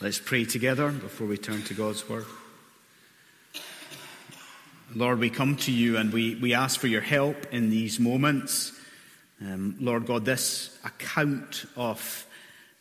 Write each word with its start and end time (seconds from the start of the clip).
Let's 0.00 0.20
pray 0.20 0.44
together 0.44 0.92
before 0.92 1.26
we 1.26 1.36
turn 1.36 1.64
to 1.64 1.74
God's 1.74 2.08
Word. 2.08 2.24
Lord, 4.94 5.18
we 5.18 5.28
come 5.28 5.56
to 5.56 5.72
you 5.72 5.96
and 5.96 6.12
we, 6.12 6.36
we 6.36 6.54
ask 6.54 6.78
for 6.78 6.86
your 6.86 7.00
help 7.00 7.52
in 7.52 7.68
these 7.68 7.98
moments. 7.98 8.70
Um, 9.40 9.74
Lord 9.80 10.06
God, 10.06 10.24
this 10.24 10.78
account 10.84 11.64
of 11.74 12.24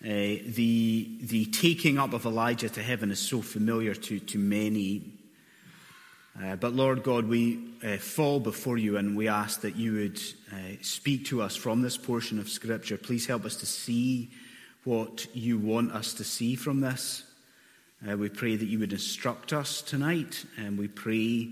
uh, 0.04 0.06
the, 0.06 1.10
the 1.22 1.46
taking 1.46 1.98
up 1.98 2.14
of 2.14 2.28
Elijah 2.28 2.70
to 2.70 2.84
heaven 2.84 3.10
is 3.10 3.18
so 3.18 3.42
familiar 3.42 3.96
to, 3.96 4.20
to 4.20 4.38
many. 4.38 5.02
Uh, 6.40 6.56
but 6.56 6.74
Lord 6.74 7.02
God, 7.02 7.28
we 7.28 7.74
uh, 7.84 7.98
fall 7.98 8.40
before 8.40 8.78
you 8.78 8.98
and 8.98 9.18
we 9.18 9.28
ask 9.28 9.62
that 9.62 9.76
you 9.76 9.94
would 9.94 10.22
uh, 10.54 10.76
speak 10.84 11.26
to 11.26 11.42
us 11.42 11.56
from 11.56 11.82
this 11.82 11.98
portion 11.98 12.38
of 12.38 12.48
Scripture. 12.48 12.96
Please 12.96 13.26
help 13.26 13.44
us 13.44 13.56
to 13.56 13.66
see 13.66 14.30
what 14.88 15.28
you 15.36 15.58
want 15.58 15.92
us 15.92 16.14
to 16.14 16.24
see 16.24 16.56
from 16.56 16.80
this. 16.80 17.26
Uh, 18.10 18.16
we 18.16 18.30
pray 18.30 18.56
that 18.56 18.68
you 18.68 18.80
would 18.80 18.94
instruct 18.94 19.52
us 19.52 19.82
tonight, 19.82 20.46
and 20.58 20.80
we 20.80 20.88
pray 20.88 21.50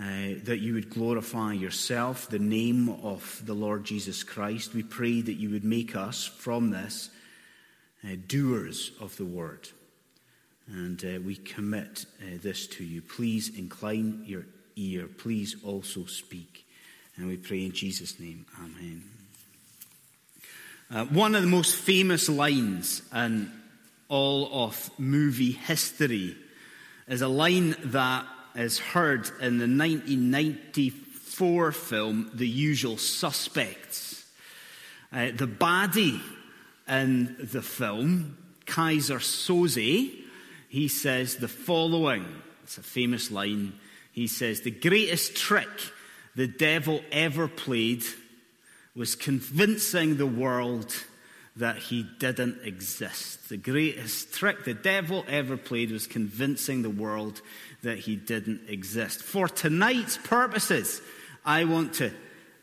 uh, 0.00 0.40
that 0.44 0.60
you 0.60 0.72
would 0.72 0.88
glorify 0.88 1.52
yourself, 1.52 2.30
the 2.30 2.38
name 2.38 2.88
of 2.88 3.42
the 3.44 3.52
Lord 3.52 3.84
Jesus 3.84 4.22
Christ. 4.22 4.72
We 4.72 4.82
pray 4.82 5.20
that 5.20 5.34
you 5.34 5.50
would 5.50 5.64
make 5.64 5.94
us 5.94 6.24
from 6.24 6.70
this 6.70 7.10
uh, 8.02 8.16
doers 8.26 8.92
of 9.00 9.14
the 9.18 9.26
word. 9.26 9.68
And 10.66 11.04
uh, 11.04 11.20
we 11.22 11.36
commit 11.36 12.06
uh, 12.22 12.38
this 12.42 12.66
to 12.68 12.84
you. 12.84 13.02
Please 13.02 13.50
incline 13.58 14.22
your 14.24 14.46
ear. 14.76 15.08
Please 15.18 15.56
also 15.62 16.06
speak. 16.06 16.66
And 17.16 17.28
we 17.28 17.36
pray 17.36 17.66
in 17.66 17.72
Jesus' 17.72 18.18
name. 18.18 18.46
Amen. 18.58 19.15
Uh, 20.88 21.04
one 21.06 21.34
of 21.34 21.42
the 21.42 21.48
most 21.48 21.74
famous 21.74 22.28
lines 22.28 23.02
in 23.12 23.50
all 24.08 24.66
of 24.66 24.88
movie 24.98 25.50
history 25.50 26.36
is 27.08 27.22
a 27.22 27.28
line 27.28 27.74
that 27.86 28.24
is 28.54 28.78
heard 28.78 29.26
in 29.40 29.58
the 29.58 29.66
1994 29.66 31.72
film 31.72 32.30
The 32.34 32.46
Usual 32.46 32.98
Suspects. 32.98 34.24
Uh, 35.12 35.32
the 35.34 35.48
baddie 35.48 36.20
in 36.88 37.36
the 37.40 37.62
film, 37.62 38.38
Keyser 38.64 39.18
Söze, 39.18 40.14
he 40.68 40.86
says 40.86 41.34
the 41.36 41.48
following. 41.48 42.24
It's 42.62 42.78
a 42.78 42.82
famous 42.82 43.32
line. 43.32 43.72
He 44.12 44.28
says, 44.28 44.60
The 44.60 44.70
greatest 44.70 45.34
trick 45.34 45.68
the 46.36 46.46
devil 46.46 47.00
ever 47.10 47.48
played 47.48 48.04
was 48.96 49.14
convincing 49.14 50.16
the 50.16 50.26
world 50.26 50.92
that 51.56 51.76
he 51.76 52.06
didn't 52.18 52.58
exist. 52.64 53.48
The 53.48 53.56
greatest 53.56 54.32
trick 54.32 54.64
the 54.64 54.74
devil 54.74 55.24
ever 55.28 55.56
played 55.56 55.90
was 55.90 56.06
convincing 56.06 56.82
the 56.82 56.90
world 56.90 57.40
that 57.82 57.98
he 57.98 58.16
didn't 58.16 58.68
exist. 58.68 59.22
For 59.22 59.48
tonight's 59.48 60.16
purposes, 60.18 61.00
I 61.44 61.64
want 61.64 61.94
to 61.94 62.12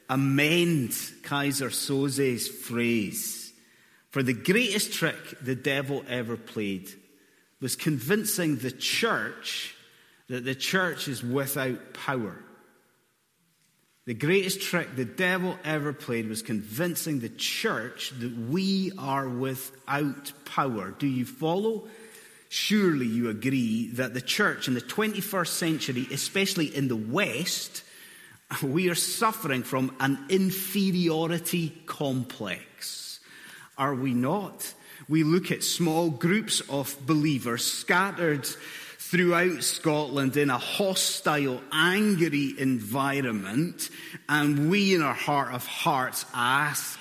amend 0.10 0.90
Keyser 1.24 1.70
Söze's 1.70 2.48
phrase. 2.48 3.54
For 4.10 4.22
the 4.22 4.34
greatest 4.34 4.94
trick 4.94 5.18
the 5.42 5.56
devil 5.56 6.04
ever 6.08 6.38
played 6.38 6.90
was 7.62 7.76
convincing 7.76 8.58
the 8.58 8.72
church 8.72 9.76
that 10.28 10.46
the 10.46 10.56
church 10.56 11.08
is 11.08 11.24
without 11.24 11.94
power. 11.94 12.38
The 14.06 14.14
greatest 14.14 14.60
trick 14.60 14.98
the 14.98 15.06
devil 15.06 15.58
ever 15.64 15.94
played 15.94 16.28
was 16.28 16.42
convincing 16.42 17.20
the 17.20 17.30
church 17.30 18.12
that 18.20 18.38
we 18.38 18.92
are 18.98 19.30
without 19.30 20.34
power. 20.44 20.92
Do 20.92 21.08
you 21.08 21.24
follow? 21.24 21.88
Surely 22.50 23.06
you 23.06 23.30
agree 23.30 23.88
that 23.94 24.14
the 24.14 24.22
church 24.22 24.68
in 24.68 24.74
the 24.74 24.82
21st 24.82 25.48
century, 25.48 26.08
especially 26.12 26.76
in 26.76 26.90
the 26.90 26.98
West, 26.98 27.84
we 28.62 28.90
are 28.90 28.96
suffering 28.96 29.64
from 29.64 29.96
an 30.02 30.26
inferiority 30.30 31.70
complex. 31.86 33.22
Are 33.78 33.96
we 33.96 34.14
not? 34.14 34.74
We 35.08 35.24
look 35.24 35.50
at 35.50 35.64
small 35.64 36.10
groups 36.10 36.62
of 36.70 36.98
believers 37.06 37.64
scattered 37.64 38.48
throughout 39.14 39.64
Scotland 39.64 40.36
in 40.38 40.50
a 40.50 40.58
hostile, 40.58 41.62
angry 41.72 42.56
environment, 42.58 43.92
and 44.28 44.72
we, 44.72 44.96
in 44.96 45.04
our 45.04 45.14
heart 45.14 45.54
of 45.54 45.64
hearts, 45.68 46.26
ask, 46.34 46.98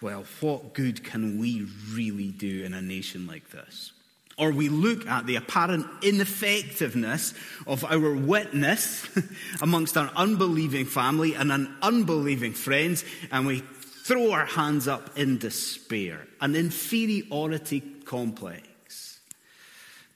well, 0.00 0.24
what 0.40 0.72
good 0.72 1.04
can 1.04 1.38
we 1.38 1.64
really 1.92 2.32
do 2.32 2.64
in 2.64 2.74
a 2.74 2.82
nation 2.82 3.28
like 3.28 3.48
this? 3.50 3.92
Or 4.36 4.50
we 4.50 4.70
look 4.70 5.06
at 5.06 5.26
the 5.26 5.36
apparent 5.36 5.86
ineffectiveness 6.02 7.32
of 7.64 7.84
our 7.84 8.12
witness 8.12 9.08
amongst 9.62 9.96
our 9.96 10.10
unbelieving 10.16 10.86
family 10.86 11.34
and 11.34 11.52
an 11.52 11.72
unbelieving 11.80 12.54
friends, 12.54 13.04
and 13.30 13.46
we 13.46 13.60
throw 14.04 14.32
our 14.32 14.46
hands 14.46 14.88
up 14.88 15.16
in 15.16 15.38
despair, 15.38 16.26
an 16.40 16.56
inferiority 16.56 17.82
complex. 18.04 19.20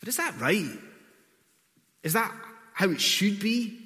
But 0.00 0.08
is 0.08 0.16
that 0.16 0.40
right? 0.40 0.76
Is 2.06 2.12
that 2.12 2.32
how 2.72 2.88
it 2.90 3.00
should 3.00 3.40
be? 3.40 3.80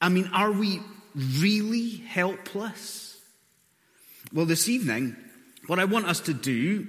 I 0.00 0.08
mean, 0.08 0.28
are 0.32 0.50
we 0.50 0.80
really 1.14 1.98
helpless? 1.98 3.16
Well, 4.32 4.46
this 4.46 4.68
evening, 4.68 5.14
what 5.68 5.78
I 5.78 5.84
want 5.84 6.06
us 6.06 6.18
to 6.22 6.34
do 6.34 6.88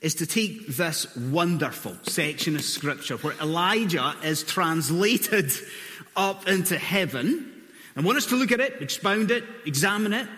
is 0.00 0.14
to 0.16 0.26
take 0.26 0.68
this 0.68 1.16
wonderful 1.16 1.96
section 2.04 2.54
of 2.54 2.62
scripture 2.62 3.16
where 3.16 3.34
Elijah 3.42 4.14
is 4.22 4.44
translated 4.44 5.50
up 6.16 6.46
into 6.46 6.78
heaven. 6.78 7.50
I 7.96 8.02
want 8.02 8.18
us 8.18 8.26
to 8.26 8.36
look 8.36 8.52
at 8.52 8.60
it, 8.60 8.80
expound 8.80 9.32
it, 9.32 9.42
examine 9.66 10.12
it. 10.12 10.28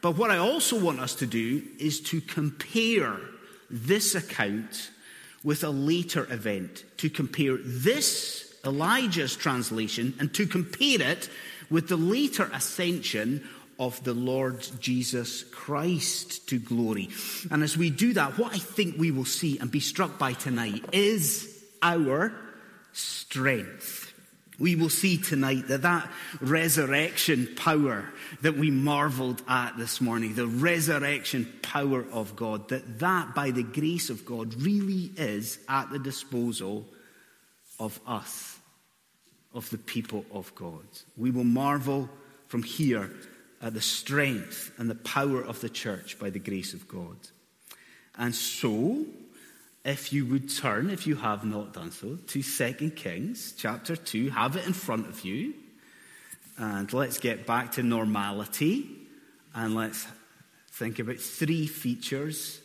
But 0.00 0.16
what 0.16 0.30
I 0.30 0.38
also 0.38 0.78
want 0.78 1.00
us 1.00 1.16
to 1.16 1.26
do 1.26 1.60
is 1.80 2.00
to 2.02 2.20
compare 2.20 3.18
this 3.68 4.14
account 4.14 4.92
with 5.42 5.64
a 5.64 5.70
later 5.70 6.32
event, 6.32 6.84
to 6.98 7.10
compare 7.10 7.56
this 7.56 8.50
Elijah's 8.64 9.34
translation 9.36 10.14
and 10.20 10.32
to 10.34 10.46
compare 10.46 11.02
it 11.02 11.28
with 11.70 11.88
the 11.88 11.96
later 11.96 12.48
ascension 12.52 13.48
of 13.78 14.02
the 14.04 14.14
Lord 14.14 14.64
Jesus 14.78 15.42
Christ 15.44 16.48
to 16.50 16.58
glory. 16.58 17.08
And 17.50 17.62
as 17.62 17.76
we 17.76 17.90
do 17.90 18.12
that, 18.12 18.38
what 18.38 18.52
I 18.52 18.58
think 18.58 18.96
we 18.98 19.10
will 19.10 19.24
see 19.24 19.58
and 19.58 19.70
be 19.70 19.80
struck 19.80 20.18
by 20.18 20.34
tonight 20.34 20.84
is 20.92 21.64
our 21.82 22.32
strength. 22.92 24.12
We 24.58 24.76
will 24.76 24.90
see 24.90 25.16
tonight 25.16 25.66
that 25.68 25.82
that 25.82 26.08
resurrection 26.40 27.48
power 27.56 28.04
that 28.42 28.56
we 28.56 28.70
marveled 28.70 29.42
at 29.48 29.76
this 29.76 30.00
morning, 30.00 30.34
the 30.34 30.46
resurrection 30.46 31.52
power 31.62 32.04
of 32.12 32.36
God, 32.36 32.68
that 32.68 33.00
that 33.00 33.34
by 33.34 33.50
the 33.50 33.64
grace 33.64 34.10
of 34.10 34.24
God 34.24 34.54
really 34.62 35.10
is 35.16 35.58
at 35.68 35.90
the 35.90 35.98
disposal 35.98 36.86
of 37.80 37.98
us 38.06 38.51
of 39.54 39.68
the 39.70 39.78
people 39.78 40.24
of 40.32 40.54
God. 40.54 40.84
We 41.16 41.30
will 41.30 41.44
marvel 41.44 42.08
from 42.48 42.62
here 42.62 43.10
at 43.60 43.74
the 43.74 43.80
strength 43.80 44.72
and 44.78 44.90
the 44.90 44.94
power 44.96 45.42
of 45.42 45.60
the 45.60 45.68
church 45.68 46.18
by 46.18 46.30
the 46.30 46.38
grace 46.38 46.74
of 46.74 46.88
God. 46.88 47.16
And 48.16 48.34
so, 48.34 49.06
if 49.84 50.12
you 50.12 50.26
would 50.26 50.48
turn, 50.50 50.90
if 50.90 51.06
you 51.06 51.16
have 51.16 51.44
not 51.44 51.72
done 51.72 51.90
so, 51.90 52.16
to 52.16 52.42
2 52.42 52.90
Kings 52.90 53.54
chapter 53.56 53.96
2, 53.96 54.30
have 54.30 54.56
it 54.56 54.66
in 54.66 54.72
front 54.72 55.06
of 55.06 55.24
you, 55.24 55.54
and 56.58 56.92
let's 56.92 57.18
get 57.18 57.46
back 57.46 57.72
to 57.72 57.82
normality, 57.82 58.88
and 59.54 59.74
let's 59.74 60.06
think 60.70 60.98
about 60.98 61.18
three 61.18 61.66
features 61.66 62.61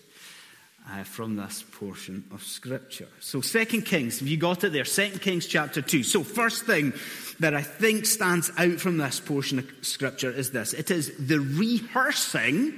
uh, 0.89 1.03
from 1.03 1.35
this 1.35 1.63
portion 1.71 2.23
of 2.31 2.43
Scripture. 2.43 3.07
So, 3.19 3.41
Second 3.41 3.83
Kings, 3.83 4.19
have 4.19 4.27
you 4.27 4.37
got 4.37 4.63
it 4.63 4.73
there? 4.73 4.85
Second 4.85 5.21
Kings 5.21 5.45
chapter 5.45 5.81
2. 5.81 6.03
So, 6.03 6.23
first 6.23 6.65
thing 6.65 6.93
that 7.39 7.53
I 7.53 7.61
think 7.61 8.05
stands 8.05 8.51
out 8.57 8.79
from 8.79 8.97
this 8.97 9.19
portion 9.19 9.59
of 9.59 9.69
Scripture 9.81 10.31
is 10.31 10.51
this 10.51 10.73
it 10.73 10.91
is 10.91 11.11
the 11.17 11.39
rehearsing 11.39 12.73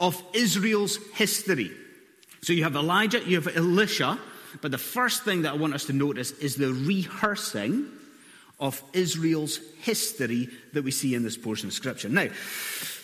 of 0.00 0.22
Israel's 0.32 0.98
history. 1.14 1.72
So, 2.42 2.52
you 2.52 2.64
have 2.64 2.76
Elijah, 2.76 3.20
you 3.24 3.40
have 3.40 3.56
Elisha, 3.56 4.18
but 4.60 4.70
the 4.70 4.78
first 4.78 5.24
thing 5.24 5.42
that 5.42 5.54
I 5.54 5.56
want 5.56 5.74
us 5.74 5.86
to 5.86 5.92
notice 5.92 6.32
is 6.32 6.56
the 6.56 6.72
rehearsing 6.72 7.86
of 8.60 8.80
Israel's 8.92 9.58
history 9.80 10.48
that 10.72 10.84
we 10.84 10.92
see 10.92 11.16
in 11.16 11.24
this 11.24 11.36
portion 11.36 11.66
of 11.66 11.72
Scripture. 11.72 12.08
Now, 12.08 12.28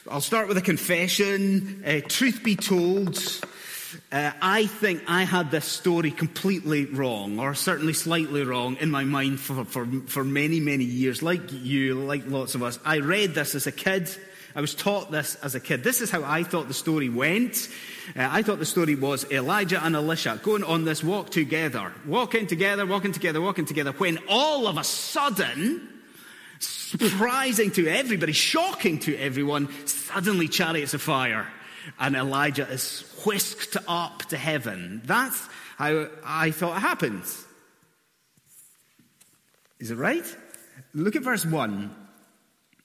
I'll 0.09 0.21
start 0.21 0.47
with 0.47 0.57
a 0.57 0.63
confession. 0.63 1.83
Uh, 1.85 2.01
truth 2.07 2.43
be 2.45 2.55
told, 2.55 3.17
uh, 4.13 4.33
I 4.43 4.67
think 4.67 5.05
I 5.09 5.25
had 5.25 5.51
this 5.51 5.65
story 5.65 6.11
completely 6.11 6.87
wrong, 6.87 7.39
or 7.39 7.55
certainly 7.55 7.93
slightly 7.93 8.43
wrong, 8.43 8.77
in 8.77 8.91
my 8.91 9.05
mind 9.05 9.41
for, 9.41 9.65
for, 9.65 9.87
for 10.07 10.25
many, 10.25 10.61
many 10.61 10.85
years. 10.85 11.23
Like 11.23 11.53
you, 11.53 11.95
like 11.95 12.27
lots 12.27 12.55
of 12.55 12.63
us, 12.63 12.79
I 12.85 12.99
read 12.99 13.35
this 13.35 13.55
as 13.55 13.67
a 13.67 13.73
kid. 13.73 14.11
I 14.55 14.61
was 14.61 14.75
taught 14.75 15.11
this 15.11 15.37
as 15.37 15.55
a 15.55 15.61
kid. 15.61 15.85
This 15.85 16.01
is 16.01 16.11
how 16.11 16.25
I 16.25 16.43
thought 16.43 16.69
the 16.69 16.75
story 16.75 17.09
went. 17.09 17.69
Uh, 18.17 18.29
I 18.31 18.43
thought 18.43 18.59
the 18.59 18.67
story 18.67 18.95
was 18.95 19.31
Elijah 19.31 19.83
and 19.83 19.95
Elisha 19.95 20.41
going 20.43 20.65
on 20.65 20.85
this 20.85 21.05
walk 21.05 21.31
together, 21.31 21.93
walking 22.07 22.47
together, 22.47 22.85
walking 22.85 23.13
together, 23.13 23.41
walking 23.41 23.67
together, 23.67 23.93
when 23.93 24.19
all 24.29 24.67
of 24.67 24.79
a 24.79 24.85
sudden, 24.85 25.89
surprising 26.59 27.71
to 27.73 27.87
everybody, 27.87 28.33
shocking 28.33 28.99
to 29.01 29.17
everyone, 29.17 29.69
suddenly 29.87 30.49
chariots 30.49 30.95
of 30.95 31.03
fire 31.03 31.47
and 31.99 32.17
Elijah 32.17 32.69
is 32.69 33.01
whisked 33.25 33.77
up 33.87 34.25
to 34.27 34.37
heaven. 34.37 35.03
That's 35.05 35.41
how 35.77 36.09
I 36.25 36.51
thought 36.51 36.77
it 36.77 36.81
happens. 36.81 37.45
Is 39.79 39.91
it 39.91 39.97
right? 39.97 40.25
Look 40.95 41.17
at 41.17 41.23
verse 41.23 41.45
1. 41.45 41.95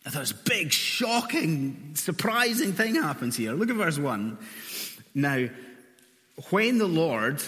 I 0.06 0.10
thought 0.10 0.20
this 0.20 0.34
big, 0.34 0.72
shocking, 0.72 1.92
surprising 1.96 2.74
thing 2.74 2.96
happens 2.96 3.38
here. 3.38 3.54
Look 3.54 3.70
at 3.70 3.76
verse 3.76 3.98
1. 3.98 4.38
Now, 5.16 5.48
when 6.50 6.78
the 6.78 6.88
Lord 6.88 7.42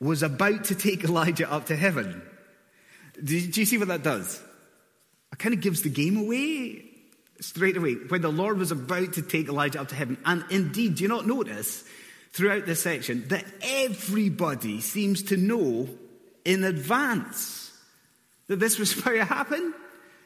was 0.00 0.22
about 0.22 0.64
to 0.64 0.74
take 0.74 1.04
Elijah 1.04 1.50
up 1.50 1.66
to 1.66 1.76
heaven, 1.76 2.22
do 3.22 3.36
you 3.38 3.66
see 3.66 3.78
what 3.78 3.88
that 3.88 4.02
does? 4.02 4.42
It 5.32 5.38
kind 5.38 5.54
of 5.54 5.60
gives 5.60 5.82
the 5.82 5.90
game 5.90 6.16
away 6.16 6.89
straight 7.40 7.76
away. 7.76 7.94
When 7.94 8.20
the 8.20 8.32
Lord 8.32 8.58
was 8.58 8.70
about 8.70 9.14
to 9.14 9.22
take 9.22 9.48
Elijah 9.48 9.80
up 9.80 9.88
to 9.88 9.94
heaven. 9.94 10.18
And 10.24 10.44
indeed, 10.50 10.96
do 10.96 11.02
you 11.02 11.08
not 11.08 11.26
notice 11.26 11.84
throughout 12.32 12.66
this 12.66 12.82
section 12.82 13.26
that 13.28 13.44
everybody 13.62 14.80
seems 14.80 15.24
to 15.24 15.36
know 15.36 15.88
in 16.44 16.64
advance 16.64 17.72
that 18.46 18.60
this 18.60 18.78
was 18.78 18.92
about 18.98 19.12
to 19.12 19.24
happen? 19.24 19.74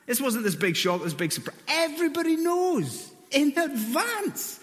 This 0.06 0.20
wasn't 0.20 0.44
this 0.44 0.54
big 0.54 0.76
shock, 0.76 1.02
this 1.02 1.14
big 1.14 1.32
surprise. 1.32 1.56
Everybody 1.68 2.36
knows 2.36 3.10
in 3.30 3.56
advance. 3.56 4.60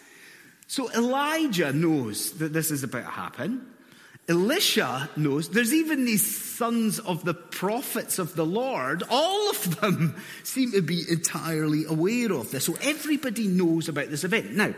So 0.67 0.91
Elijah 0.91 1.73
knows 1.73 2.31
that 2.33 2.53
this 2.53 2.71
is 2.71 2.83
about 2.83 3.03
to 3.03 3.11
happen. 3.11 3.65
Elisha 4.29 5.09
knows. 5.15 5.49
There's 5.49 5.73
even 5.73 6.05
these 6.05 6.55
sons 6.55 6.99
of 6.99 7.25
the 7.25 7.33
prophets 7.33 8.19
of 8.19 8.35
the 8.35 8.45
Lord. 8.45 9.03
All 9.09 9.49
of 9.49 9.81
them 9.81 10.15
seem 10.43 10.71
to 10.71 10.81
be 10.81 11.03
entirely 11.09 11.85
aware 11.85 12.31
of 12.33 12.51
this. 12.51 12.65
So 12.65 12.75
everybody 12.81 13.47
knows 13.47 13.89
about 13.89 14.09
this 14.09 14.23
event. 14.23 14.55
Now, 14.55 14.73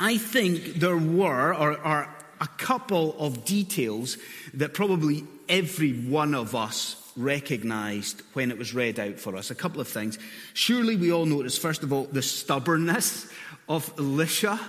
I 0.00 0.18
think 0.18 0.74
there 0.74 0.96
were, 0.96 1.54
or, 1.54 1.78
are 1.78 2.14
a 2.40 2.46
couple 2.46 3.16
of 3.18 3.44
details 3.44 4.18
that 4.54 4.74
probably 4.74 5.24
every 5.48 5.92
one 5.92 6.34
of 6.34 6.54
us 6.54 7.02
recognized 7.16 8.20
when 8.34 8.50
it 8.50 8.58
was 8.58 8.74
read 8.74 9.00
out 9.00 9.18
for 9.18 9.36
us. 9.36 9.50
A 9.50 9.54
couple 9.54 9.80
of 9.80 9.88
things. 9.88 10.18
Surely 10.52 10.96
we 10.96 11.12
all 11.12 11.26
noticed, 11.26 11.60
first 11.60 11.82
of 11.82 11.92
all, 11.92 12.04
the 12.04 12.22
stubbornness 12.22 13.30
of 13.68 13.92
Elisha. 13.98 14.60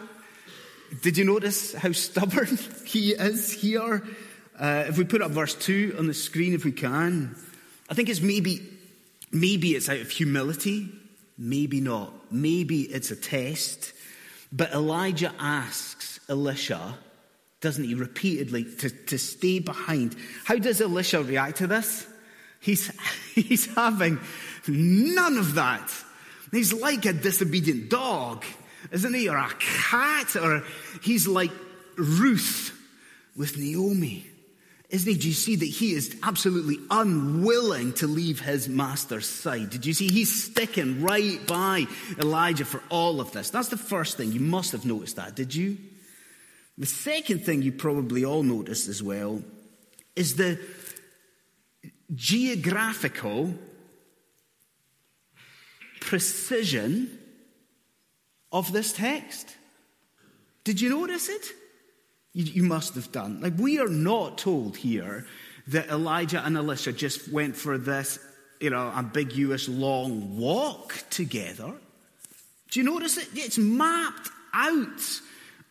Did 1.02 1.18
you 1.18 1.26
notice 1.26 1.74
how 1.74 1.92
stubborn 1.92 2.58
he 2.86 3.12
is 3.12 3.52
here? 3.52 4.04
Uh, 4.60 4.86
if 4.88 4.98
we 4.98 5.04
put 5.04 5.22
up 5.22 5.32
verse 5.32 5.54
2 5.54 5.96
on 6.00 6.08
the 6.08 6.14
screen, 6.14 6.54
if 6.54 6.66
we 6.66 6.72
can, 6.72 7.36
I 7.90 7.94
think 7.94 8.10
it's 8.10 8.22
maybe, 8.22 8.68
maybe 9.32 9.76
it's 9.76 9.90
out 9.90 10.00
of 10.00 10.10
humility, 10.10 10.90
maybe 11.38 11.82
not. 11.82 12.14
Maybe 12.32 12.82
it's 12.82 13.12
a 13.12 13.16
test. 13.16 13.94
But 14.52 14.72
Elijah 14.74 15.34
asks 15.40 16.20
Elisha, 16.30 16.98
doesn't 17.62 17.84
he, 17.84 17.94
repeatedly, 17.94 18.64
to, 18.64 18.90
to 18.90 19.18
stay 19.18 19.60
behind. 19.60 20.16
How 20.46 20.56
does 20.56 20.82
Elisha 20.82 21.22
react 21.22 21.58
to 21.58 21.68
this? 21.68 22.08
He's, 22.60 22.92
he's 23.36 23.74
having 23.76 24.20
none 24.68 25.38
of 25.38 25.56
that. 25.56 25.92
He's 26.52 26.74
like 26.74 27.06
a 27.06 27.14
disobedient 27.14 27.90
dog, 27.90 28.46
isn't 28.92 29.14
he? 29.14 29.30
Or 29.30 29.38
a 29.38 29.50
cat, 29.60 30.36
or 30.36 30.64
he's 31.02 31.28
like 31.28 31.52
Ruth 31.98 32.74
with 33.36 33.58
Naomi. 33.58 34.26
Isn't 34.90 35.12
he? 35.12 35.20
Do 35.20 35.28
you 35.28 35.34
see 35.34 35.58
that 35.58 35.66
he 35.66 35.92
is 35.92 36.16
absolutely 36.24 36.80
unwilling 36.90 37.92
to 37.94 38.08
leave 38.08 38.40
his 38.40 38.70
master's 38.70 39.28
side? 39.28 39.70
Did 39.70 39.86
you 39.86 39.94
see? 39.94 40.08
He's 40.08 40.46
sticking 40.46 41.02
right 41.02 41.46
by 41.46 41.88
Elijah 42.18 42.64
for 42.64 42.82
all 42.90 43.20
of 43.20 43.34
this. 43.34 43.50
That's 43.50 43.68
the 43.68 43.78
first 43.78 44.16
thing. 44.16 44.32
You 44.32 44.40
must 44.40 44.72
have 44.72 44.86
noticed 44.86 45.18
that, 45.18 45.36
did 45.36 45.54
you? 45.54 45.78
The 46.78 46.86
second 46.86 47.44
thing 47.44 47.64
you 47.64 47.74
probably 47.74 48.24
all 48.24 48.44
noticed 48.44 48.88
as 48.88 49.04
well 49.04 49.42
is 50.16 50.36
the 50.36 50.60
geographical 52.16 53.54
precision 56.00 57.10
of 58.52 58.72
this 58.72 58.94
text. 58.94 59.56
Did 60.64 60.82
you 60.82 60.90
notice 60.90 61.30
it? 61.30 61.46
You, 62.34 62.44
you, 62.44 62.64
must 62.64 62.96
have 62.96 63.12
done. 63.12 63.42
Like, 63.42 63.54
we 63.58 63.80
are 63.80 63.88
not 63.88 64.38
told 64.38 64.78
here 64.78 65.26
that 65.68 65.90
Elijah 65.90 66.44
and 66.46 66.56
Elisha 66.56 66.92
just 66.92 67.32
went 67.32 67.56
for 67.56 67.78
this, 67.78 68.20
you 68.60 68.70
know, 68.70 68.92
ambiguous 68.96 69.68
long 69.68 70.38
walk 70.38 71.04
together. 71.10 71.74
Do 72.72 72.80
you 72.80 72.86
notice 72.86 73.18
it? 73.18 73.30
It's 73.34 73.58
mapped 73.58 74.30
out 74.54 75.22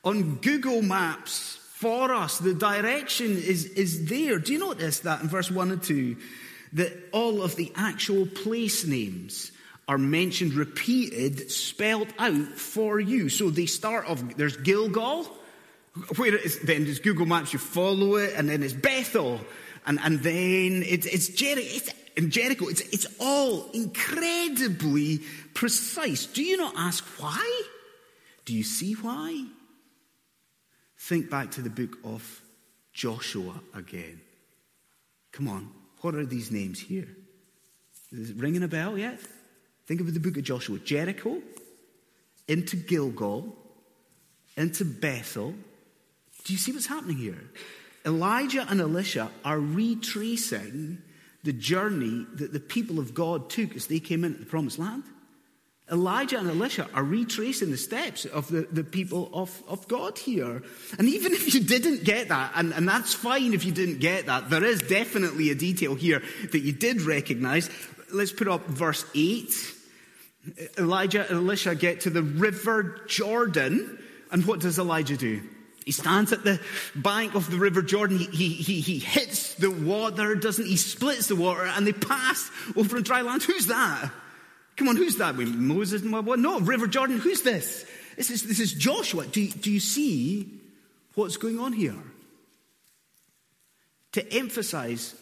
on 0.04 0.36
Google 0.36 0.82
Maps 0.82 1.58
for 1.74 2.12
us. 2.12 2.38
The 2.38 2.54
direction 2.54 3.32
is, 3.32 3.66
is 3.66 4.08
there. 4.08 4.38
Do 4.38 4.52
you 4.52 4.58
notice 4.58 5.00
that 5.00 5.20
in 5.20 5.28
verse 5.28 5.50
1 5.50 5.70
and 5.70 5.82
2? 5.82 6.16
That 6.74 6.92
all 7.12 7.42
of 7.42 7.56
the 7.56 7.72
actual 7.76 8.26
place 8.26 8.86
names 8.86 9.52
are 9.88 9.98
mentioned, 9.98 10.54
repeated, 10.54 11.50
spelled 11.50 12.08
out 12.18 12.58
for 12.58 12.98
you. 12.98 13.28
So 13.28 13.50
they 13.50 13.66
start 13.66 14.08
off, 14.08 14.22
there's 14.36 14.56
Gilgal, 14.56 15.24
where 16.16 16.34
it 16.34 16.44
is, 16.44 16.58
then 16.60 16.84
there's 16.84 16.98
Google 16.98 17.26
Maps, 17.26 17.52
you 17.52 17.58
follow 17.58 18.16
it, 18.16 18.34
and 18.36 18.48
then 18.48 18.62
it's 18.62 18.72
Bethel, 18.72 19.40
and, 19.86 19.98
and 20.02 20.20
then 20.20 20.82
it's, 20.84 21.06
it's 21.06 21.28
Jericho. 21.28 21.92
It's, 22.16 22.34
Jericho, 22.34 22.68
it's, 22.68 22.80
it's 22.80 23.06
all 23.20 23.70
incredibly 23.72 25.20
precise. 25.54 26.26
Do 26.26 26.42
you 26.42 26.56
not 26.56 26.74
ask 26.76 27.04
why? 27.20 27.62
Do 28.44 28.54
you 28.54 28.64
see 28.64 28.94
why? 28.94 29.44
Think 30.98 31.30
back 31.30 31.52
to 31.52 31.62
the 31.62 31.70
book 31.70 31.98
of 32.04 32.42
Joshua 32.92 33.60
again. 33.74 34.20
Come 35.32 35.48
on, 35.48 35.70
what 36.00 36.14
are 36.14 36.24
these 36.24 36.50
names 36.50 36.80
here? 36.80 37.08
Is 38.12 38.30
it 38.30 38.36
ringing 38.36 38.62
a 38.62 38.68
bell 38.68 38.96
yet? 38.96 39.20
Think 39.86 40.00
of 40.00 40.12
the 40.12 40.20
book 40.20 40.36
of 40.36 40.42
Joshua 40.42 40.78
Jericho, 40.78 41.40
into 42.48 42.76
Gilgal, 42.76 43.56
into 44.56 44.84
Bethel. 44.84 45.54
Do 46.44 46.52
you 46.52 46.58
see 46.58 46.72
what's 46.72 46.86
happening 46.86 47.16
here? 47.16 47.42
Elijah 48.04 48.66
and 48.68 48.80
Elisha 48.80 49.30
are 49.44 49.58
retracing 49.58 51.02
the 51.44 51.52
journey 51.52 52.26
that 52.34 52.52
the 52.52 52.60
people 52.60 52.98
of 52.98 53.14
God 53.14 53.50
took 53.50 53.76
as 53.76 53.86
they 53.86 54.00
came 54.00 54.24
into 54.24 54.40
the 54.40 54.46
promised 54.46 54.78
land. 54.78 55.04
Elijah 55.90 56.38
and 56.38 56.48
Elisha 56.48 56.88
are 56.94 57.04
retracing 57.04 57.70
the 57.70 57.76
steps 57.76 58.24
of 58.24 58.48
the, 58.48 58.62
the 58.72 58.82
people 58.82 59.30
of, 59.32 59.62
of 59.68 59.86
God 59.86 60.18
here. 60.18 60.62
And 60.98 61.08
even 61.08 61.32
if 61.32 61.54
you 61.54 61.60
didn't 61.60 62.02
get 62.02 62.28
that, 62.28 62.52
and, 62.56 62.72
and 62.72 62.88
that's 62.88 63.14
fine 63.14 63.54
if 63.54 63.64
you 63.64 63.70
didn't 63.70 64.00
get 64.00 64.26
that, 64.26 64.50
there 64.50 64.64
is 64.64 64.80
definitely 64.82 65.50
a 65.50 65.54
detail 65.54 65.94
here 65.94 66.22
that 66.50 66.58
you 66.58 66.72
did 66.72 67.02
recognize. 67.02 67.70
Let's 68.12 68.32
put 68.32 68.48
up 68.48 68.66
verse 68.66 69.04
8. 69.14 69.74
Elijah 70.78 71.26
and 71.28 71.38
Elisha 71.38 71.74
get 71.74 72.02
to 72.02 72.10
the 72.10 72.22
river 72.22 73.02
Jordan, 73.06 73.98
and 74.30 74.44
what 74.46 74.60
does 74.60 74.78
Elijah 74.78 75.16
do? 75.16 75.42
He 75.84 75.92
stands 75.92 76.32
at 76.32 76.42
the 76.42 76.60
bank 76.96 77.34
of 77.34 77.48
the 77.48 77.58
river 77.58 77.80
Jordan. 77.80 78.18
He, 78.18 78.48
he, 78.48 78.80
he, 78.80 78.98
hits 78.98 79.54
the 79.54 79.70
water, 79.70 80.34
doesn't 80.34 80.66
he? 80.66 80.76
Splits 80.76 81.28
the 81.28 81.36
water, 81.36 81.62
and 81.62 81.86
they 81.86 81.92
pass 81.92 82.50
over 82.74 82.96
on 82.96 83.02
dry 83.04 83.22
land. 83.22 83.44
Who's 83.44 83.66
that? 83.68 84.10
Come 84.76 84.88
on, 84.88 84.96
who's 84.96 85.16
that? 85.16 85.36
We, 85.36 85.44
Moses? 85.46 86.02
and 86.02 86.12
what? 86.26 86.38
No, 86.40 86.58
River 86.58 86.88
Jordan. 86.88 87.18
Who's 87.18 87.42
this? 87.42 87.86
This 88.16 88.30
is, 88.30 88.42
this 88.42 88.58
is 88.58 88.72
Joshua. 88.72 89.26
Do, 89.26 89.46
do 89.48 89.70
you 89.70 89.78
see 89.78 90.48
what's 91.14 91.36
going 91.36 91.60
on 91.60 91.72
here? 91.72 91.94
To 94.12 94.34
emphasize 94.34 95.14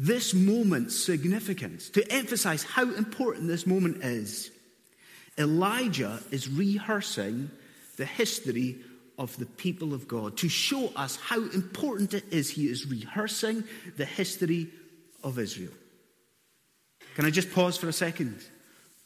this 0.00 0.32
moment's 0.32 0.98
significance, 0.98 1.90
to 1.90 2.10
emphasize 2.10 2.62
how 2.62 2.84
important 2.94 3.48
this 3.48 3.66
moment 3.66 4.02
is, 4.02 4.50
Elijah 5.36 6.18
is 6.30 6.48
rehearsing 6.48 7.50
the 7.98 8.06
history 8.06 8.78
of 9.18 9.36
the 9.36 9.44
people 9.44 9.92
of 9.92 10.08
God 10.08 10.38
to 10.38 10.48
show 10.48 10.86
us 10.96 11.16
how 11.16 11.42
important 11.50 12.14
it 12.14 12.24
is. 12.30 12.48
He 12.48 12.66
is 12.66 12.86
rehearsing 12.86 13.62
the 13.98 14.06
history 14.06 14.68
of 15.22 15.38
Israel. 15.38 15.72
Can 17.14 17.26
I 17.26 17.30
just 17.30 17.52
pause 17.52 17.76
for 17.76 17.86
a 17.86 17.92
second? 17.92 18.42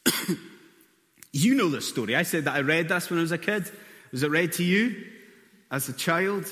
you 1.33 1.57
know 1.57 1.71
this 1.71 1.89
story. 1.89 2.15
I 2.15 2.23
said 2.23 2.45
that 2.45 2.55
I 2.55 2.61
read 2.61 2.89
this 2.89 3.11
when 3.11 3.19
I 3.19 3.23
was 3.23 3.33
a 3.33 3.39
kid. 3.39 3.69
Was 4.13 4.23
it 4.23 4.31
read 4.31 4.53
to 4.53 4.63
you 4.63 5.07
as 5.73 5.89
a 5.89 5.93
child? 5.93 6.47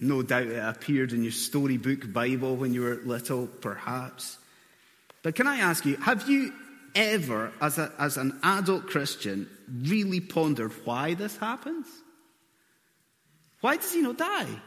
No 0.00 0.22
doubt 0.22 0.46
it 0.46 0.58
appeared 0.58 1.12
in 1.12 1.22
your 1.22 1.32
storybook 1.32 2.12
Bible 2.12 2.56
when 2.56 2.74
you 2.74 2.82
were 2.82 3.00
little, 3.04 3.46
perhaps. 3.46 4.38
But 5.22 5.34
can 5.34 5.46
I 5.46 5.58
ask 5.58 5.86
you, 5.86 5.96
have 5.96 6.28
you 6.28 6.52
ever, 6.94 7.52
as, 7.60 7.78
a, 7.78 7.92
as 7.98 8.16
an 8.16 8.38
adult 8.42 8.86
Christian, 8.86 9.48
really 9.68 10.20
pondered 10.20 10.72
why 10.84 11.14
this 11.14 11.36
happens? 11.36 11.86
Why 13.60 13.76
does 13.76 13.92
he 13.92 14.02
not 14.02 14.18
die? 14.18 14.60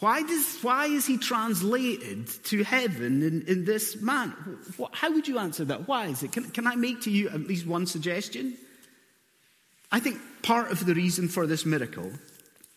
Why, 0.00 0.22
does, 0.22 0.58
why 0.62 0.86
is 0.86 1.06
he 1.06 1.18
translated 1.18 2.28
to 2.44 2.62
heaven 2.62 3.22
in, 3.22 3.42
in 3.48 3.64
this 3.64 4.00
man? 4.00 4.32
How 4.92 5.12
would 5.12 5.26
you 5.26 5.38
answer 5.38 5.64
that? 5.64 5.88
Why 5.88 6.06
is 6.06 6.22
it? 6.22 6.30
Can, 6.30 6.44
can 6.50 6.68
I 6.68 6.76
make 6.76 7.00
to 7.02 7.10
you 7.10 7.28
at 7.30 7.40
least 7.40 7.66
one 7.66 7.86
suggestion? 7.86 8.56
I 9.90 9.98
think 9.98 10.20
part 10.42 10.70
of 10.70 10.86
the 10.86 10.94
reason 10.94 11.26
for 11.26 11.48
this 11.48 11.66
miracle, 11.66 12.12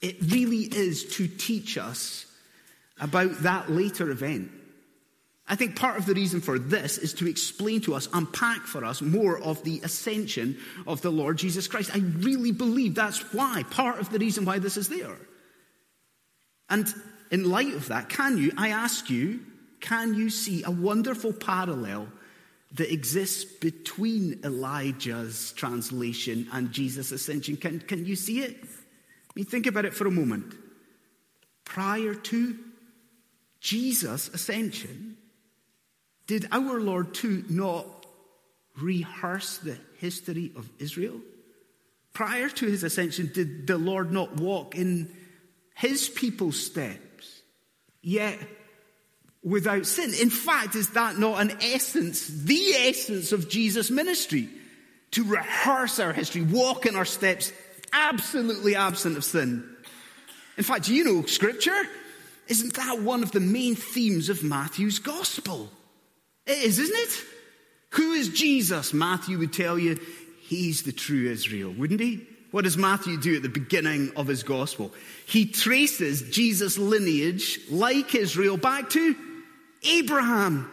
it 0.01 0.17
really 0.31 0.63
is 0.63 1.15
to 1.15 1.27
teach 1.27 1.77
us 1.77 2.25
about 2.99 3.43
that 3.43 3.69
later 3.69 4.09
event. 4.09 4.51
I 5.47 5.55
think 5.55 5.75
part 5.75 5.97
of 5.97 6.05
the 6.05 6.13
reason 6.13 6.39
for 6.39 6.57
this 6.57 6.97
is 6.97 7.13
to 7.15 7.27
explain 7.27 7.81
to 7.81 7.93
us, 7.93 8.07
unpack 8.13 8.61
for 8.61 8.85
us 8.85 9.01
more 9.01 9.37
of 9.37 9.63
the 9.63 9.81
ascension 9.83 10.57
of 10.87 11.01
the 11.01 11.11
Lord 11.11 11.37
Jesus 11.37 11.67
Christ. 11.67 11.91
I 11.93 11.99
really 11.99 12.51
believe 12.51 12.95
that's 12.95 13.33
why, 13.33 13.63
part 13.69 13.99
of 13.99 14.09
the 14.09 14.19
reason 14.19 14.45
why 14.45 14.59
this 14.59 14.77
is 14.77 14.87
there. 14.87 15.17
And 16.69 16.87
in 17.31 17.49
light 17.49 17.73
of 17.73 17.89
that, 17.89 18.07
can 18.07 18.37
you, 18.37 18.53
I 18.57 18.69
ask 18.69 19.09
you, 19.09 19.41
can 19.81 20.13
you 20.13 20.29
see 20.29 20.63
a 20.63 20.71
wonderful 20.71 21.33
parallel 21.33 22.07
that 22.73 22.93
exists 22.93 23.43
between 23.43 24.39
Elijah's 24.45 25.51
translation 25.53 26.47
and 26.53 26.71
Jesus' 26.71 27.11
ascension? 27.11 27.57
Can, 27.57 27.79
can 27.79 28.05
you 28.05 28.15
see 28.15 28.39
it? 28.39 28.63
Mean, 29.41 29.47
think 29.47 29.65
about 29.65 29.85
it 29.85 29.95
for 29.95 30.05
a 30.05 30.11
moment. 30.11 30.53
Prior 31.65 32.13
to 32.13 32.59
Jesus' 33.59 34.27
ascension, 34.27 35.17
did 36.27 36.47
our 36.51 36.79
Lord 36.79 37.15
too 37.15 37.43
not 37.49 38.05
rehearse 38.79 39.57
the 39.57 39.79
history 39.97 40.51
of 40.55 40.69
Israel? 40.77 41.19
Prior 42.13 42.49
to 42.49 42.67
his 42.67 42.83
ascension, 42.83 43.31
did 43.33 43.65
the 43.65 43.79
Lord 43.79 44.11
not 44.11 44.35
walk 44.35 44.75
in 44.75 45.11
his 45.73 46.07
people's 46.07 46.63
steps? 46.63 47.41
yet 48.03 48.39
without 49.43 49.85
sin. 49.85 50.11
In 50.19 50.29
fact, 50.29 50.75
is 50.75 50.89
that 50.89 51.17
not 51.17 51.41
an 51.41 51.57
essence, 51.61 52.27
the 52.27 52.55
essence 52.55 53.31
of 53.31 53.49
Jesus' 53.49 53.89
ministry? 53.89 54.49
To 55.11 55.23
rehearse 55.23 55.99
our 55.99 56.13
history, 56.13 56.41
walk 56.41 56.85
in 56.85 56.95
our 56.95 57.05
steps, 57.05 57.51
absolutely 57.93 58.75
absent 58.75 59.17
of 59.17 59.23
sin. 59.23 59.67
In 60.57 60.63
fact, 60.63 60.87
you 60.87 61.03
know 61.03 61.25
scripture? 61.25 61.83
Isn't 62.47 62.73
that 62.75 62.99
one 62.99 63.23
of 63.23 63.31
the 63.31 63.39
main 63.39 63.75
themes 63.75 64.29
of 64.29 64.43
Matthew's 64.43 64.99
gospel? 64.99 65.69
It 66.45 66.57
is, 66.57 66.79
isn't 66.79 66.95
it? 66.95 67.23
Who 67.91 68.11
is 68.13 68.29
Jesus? 68.29 68.93
Matthew 68.93 69.37
would 69.37 69.53
tell 69.53 69.77
you 69.77 69.99
he's 70.41 70.83
the 70.83 70.91
true 70.91 71.29
Israel, 71.29 71.71
wouldn't 71.71 72.01
he? 72.01 72.27
What 72.51 72.65
does 72.65 72.77
Matthew 72.77 73.17
do 73.17 73.37
at 73.37 73.43
the 73.43 73.49
beginning 73.49 74.11
of 74.15 74.27
his 74.27 74.43
gospel? 74.43 74.93
He 75.25 75.45
traces 75.45 76.21
Jesus' 76.21 76.77
lineage, 76.77 77.59
like 77.69 78.13
Israel, 78.13 78.57
back 78.57 78.89
to 78.91 79.15
Abraham. 79.83 80.69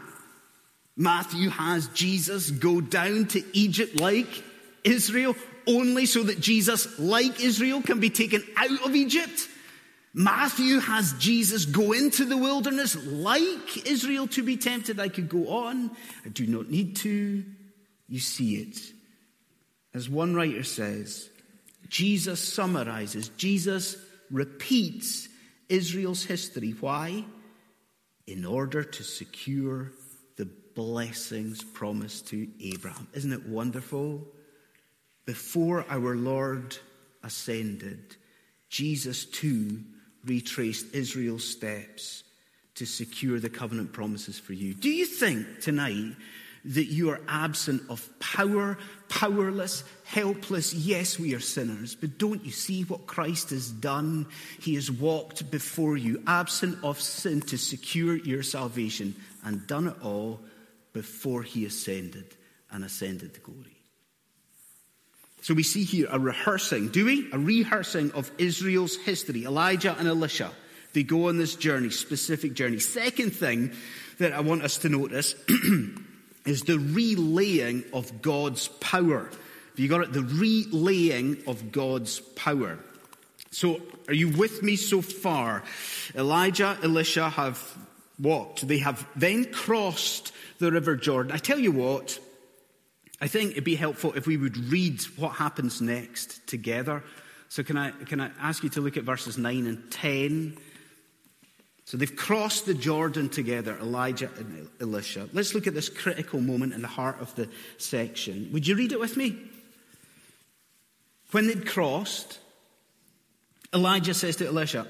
Matthew 0.96 1.50
has 1.50 1.86
Jesus 1.88 2.50
go 2.50 2.80
down 2.80 3.26
to 3.26 3.44
Egypt 3.52 4.00
like 4.00 4.26
Israel, 4.82 5.36
only 5.68 6.06
so 6.06 6.24
that 6.24 6.40
Jesus, 6.40 6.98
like 6.98 7.40
Israel, 7.40 7.82
can 7.82 8.00
be 8.00 8.10
taken 8.10 8.42
out 8.56 8.84
of 8.84 8.96
Egypt. 8.96 9.48
Matthew 10.14 10.80
has 10.80 11.12
Jesus 11.14 11.66
go 11.66 11.92
into 11.92 12.24
the 12.24 12.36
wilderness 12.36 12.96
like 13.06 13.86
Israel 13.86 14.26
to 14.28 14.42
be 14.42 14.56
tempted. 14.56 14.98
I 14.98 15.08
could 15.08 15.28
go 15.28 15.48
on. 15.48 15.90
I 16.24 16.30
do 16.30 16.46
not 16.46 16.68
need 16.70 16.96
to. 16.96 17.44
You 18.08 18.18
see 18.18 18.56
it. 18.56 18.78
As 19.94 20.08
one 20.08 20.34
writer 20.34 20.64
says, 20.64 21.28
Jesus 21.88 22.40
summarizes, 22.40 23.28
Jesus 23.36 23.96
repeats 24.30 25.28
Israel's 25.68 26.24
history. 26.24 26.70
Why? 26.80 27.24
In 28.26 28.44
order 28.44 28.82
to 28.82 29.02
secure 29.02 29.92
the 30.36 30.46
blessings 30.74 31.62
promised 31.62 32.28
to 32.28 32.48
Abraham. 32.60 33.08
Isn't 33.12 33.32
it 33.32 33.46
wonderful? 33.46 34.26
Before 35.28 35.84
our 35.90 36.16
Lord 36.16 36.74
ascended, 37.22 38.16
Jesus 38.70 39.26
too 39.26 39.82
retraced 40.24 40.94
Israel's 40.94 41.44
steps 41.44 42.24
to 42.76 42.86
secure 42.86 43.38
the 43.38 43.50
covenant 43.50 43.92
promises 43.92 44.38
for 44.38 44.54
you. 44.54 44.72
Do 44.72 44.88
you 44.88 45.04
think 45.04 45.60
tonight 45.60 46.14
that 46.64 46.86
you 46.86 47.10
are 47.10 47.20
absent 47.28 47.82
of 47.90 48.08
power, 48.20 48.78
powerless, 49.10 49.84
helpless. 50.04 50.72
Yes, 50.72 51.18
we 51.18 51.34
are 51.34 51.40
sinners, 51.40 51.94
but 51.94 52.16
don't 52.16 52.42
you 52.42 52.50
see 52.50 52.84
what 52.84 53.06
Christ 53.06 53.50
has 53.50 53.70
done? 53.70 54.26
He 54.60 54.76
has 54.76 54.90
walked 54.90 55.50
before 55.50 55.98
you, 55.98 56.22
absent 56.26 56.82
of 56.82 56.98
sin, 57.02 57.42
to 57.42 57.58
secure 57.58 58.16
your 58.16 58.42
salvation, 58.42 59.14
and 59.44 59.66
done 59.66 59.88
it 59.88 60.02
all 60.02 60.40
before 60.94 61.42
he 61.42 61.66
ascended 61.66 62.34
and 62.70 62.82
ascended 62.82 63.34
to 63.34 63.40
glory. 63.40 63.77
So 65.40 65.54
we 65.54 65.62
see 65.62 65.84
here 65.84 66.08
a 66.10 66.18
rehearsing, 66.18 66.88
do 66.88 67.04
we? 67.04 67.30
A 67.32 67.38
rehearsing 67.38 68.10
of 68.12 68.30
Israel's 68.38 68.96
history. 68.96 69.44
Elijah 69.44 69.96
and 69.98 70.08
Elisha, 70.08 70.50
they 70.92 71.02
go 71.02 71.28
on 71.28 71.38
this 71.38 71.54
journey, 71.54 71.90
specific 71.90 72.54
journey. 72.54 72.78
Second 72.80 73.30
thing 73.30 73.72
that 74.18 74.32
I 74.32 74.40
want 74.40 74.62
us 74.62 74.78
to 74.78 74.88
notice 74.88 75.34
is 76.46 76.62
the 76.62 76.78
relaying 76.78 77.84
of 77.92 78.20
God's 78.20 78.68
power. 78.68 79.24
Have 79.24 79.78
you 79.78 79.88
got 79.88 80.02
it? 80.02 80.12
The 80.12 80.22
relaying 80.22 81.42
of 81.46 81.70
God's 81.70 82.20
power. 82.20 82.78
So, 83.50 83.80
are 84.08 84.14
you 84.14 84.28
with 84.28 84.62
me 84.62 84.76
so 84.76 85.00
far? 85.00 85.62
Elijah, 86.14 86.76
Elisha 86.82 87.30
have 87.30 87.76
walked. 88.18 88.66
They 88.66 88.78
have 88.78 89.06
then 89.16 89.46
crossed 89.46 90.32
the 90.58 90.72
River 90.72 90.96
Jordan. 90.96 91.32
I 91.32 91.38
tell 91.38 91.58
you 91.58 91.72
what, 91.72 92.18
I 93.20 93.26
think 93.26 93.52
it'd 93.52 93.64
be 93.64 93.74
helpful 93.74 94.12
if 94.14 94.26
we 94.26 94.36
would 94.36 94.56
read 94.56 95.02
what 95.16 95.32
happens 95.32 95.80
next 95.80 96.46
together. 96.46 97.02
So, 97.48 97.62
can 97.62 97.76
I, 97.76 97.90
can 97.90 98.20
I 98.20 98.30
ask 98.40 98.62
you 98.62 98.68
to 98.70 98.80
look 98.80 98.96
at 98.96 99.04
verses 99.04 99.38
9 99.38 99.66
and 99.66 99.90
10? 99.90 100.58
So 101.88 101.96
they've 101.96 102.14
crossed 102.14 102.66
the 102.66 102.74
Jordan 102.74 103.30
together, 103.30 103.78
Elijah 103.80 104.28
and 104.36 104.68
Elisha. 104.78 105.26
Let's 105.32 105.54
look 105.54 105.66
at 105.66 105.72
this 105.72 105.88
critical 105.88 106.38
moment 106.38 106.74
in 106.74 106.82
the 106.82 106.86
heart 106.86 107.18
of 107.18 107.34
the 107.34 107.48
section. 107.78 108.50
Would 108.52 108.66
you 108.66 108.76
read 108.76 108.92
it 108.92 109.00
with 109.00 109.16
me? 109.16 109.38
When 111.30 111.46
they'd 111.46 111.66
crossed, 111.66 112.40
Elijah 113.72 114.12
says 114.12 114.36
to 114.36 114.46
Elisha, 114.46 114.86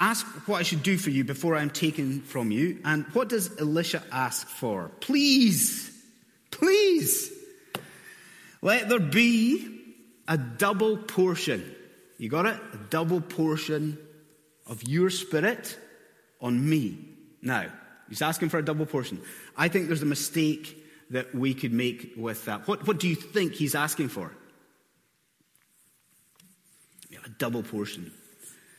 Ask 0.00 0.24
what 0.48 0.60
I 0.60 0.62
should 0.62 0.82
do 0.82 0.96
for 0.96 1.10
you 1.10 1.24
before 1.24 1.54
I 1.56 1.60
am 1.60 1.68
taken 1.68 2.22
from 2.22 2.52
you. 2.52 2.78
And 2.86 3.04
what 3.12 3.28
does 3.28 3.60
Elisha 3.60 4.02
ask 4.10 4.46
for? 4.46 4.90
Please, 5.00 5.90
please, 6.58 7.32
let 8.60 8.88
there 8.88 8.98
be 8.98 9.78
a 10.26 10.36
double 10.36 10.96
portion. 10.96 11.74
You 12.18 12.28
got 12.28 12.46
it? 12.46 12.60
A 12.72 12.76
double 12.90 13.20
portion 13.20 13.98
of 14.66 14.82
your 14.82 15.10
spirit 15.10 15.78
on 16.40 16.68
me. 16.68 16.98
Now, 17.40 17.66
he's 18.08 18.22
asking 18.22 18.48
for 18.50 18.58
a 18.58 18.64
double 18.64 18.86
portion. 18.86 19.20
I 19.56 19.68
think 19.68 19.86
there's 19.86 20.02
a 20.02 20.06
mistake 20.06 20.84
that 21.10 21.34
we 21.34 21.54
could 21.54 21.72
make 21.72 22.12
with 22.16 22.44
that. 22.44 22.68
What, 22.68 22.86
what 22.86 23.00
do 23.00 23.08
you 23.08 23.14
think 23.14 23.54
he's 23.54 23.74
asking 23.74 24.08
for? 24.08 24.32
Yeah, 27.10 27.20
a 27.24 27.30
double 27.30 27.62
portion. 27.62 28.12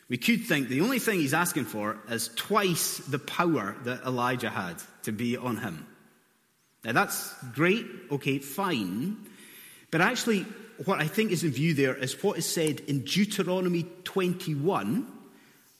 We 0.09 0.17
could 0.17 0.45
think 0.45 0.69
the 0.69 0.81
only 0.81 0.99
thing 0.99 1.19
he's 1.19 1.33
asking 1.33 1.65
for 1.65 1.97
is 2.09 2.29
twice 2.35 2.97
the 2.97 3.19
power 3.19 3.75
that 3.83 4.03
Elijah 4.03 4.49
had 4.49 4.77
to 5.03 5.11
be 5.11 5.37
on 5.37 5.57
him. 5.57 5.85
Now 6.83 6.93
that's 6.93 7.33
great, 7.53 7.85
okay, 8.11 8.39
fine. 8.39 9.17
But 9.91 10.01
actually, 10.01 10.45
what 10.85 10.99
I 11.01 11.07
think 11.07 11.31
is 11.31 11.43
in 11.43 11.51
view 11.51 11.73
there 11.73 11.95
is 11.95 12.23
what 12.23 12.37
is 12.37 12.45
said 12.45 12.81
in 12.81 13.03
Deuteronomy 13.03 13.85
21 14.03 15.07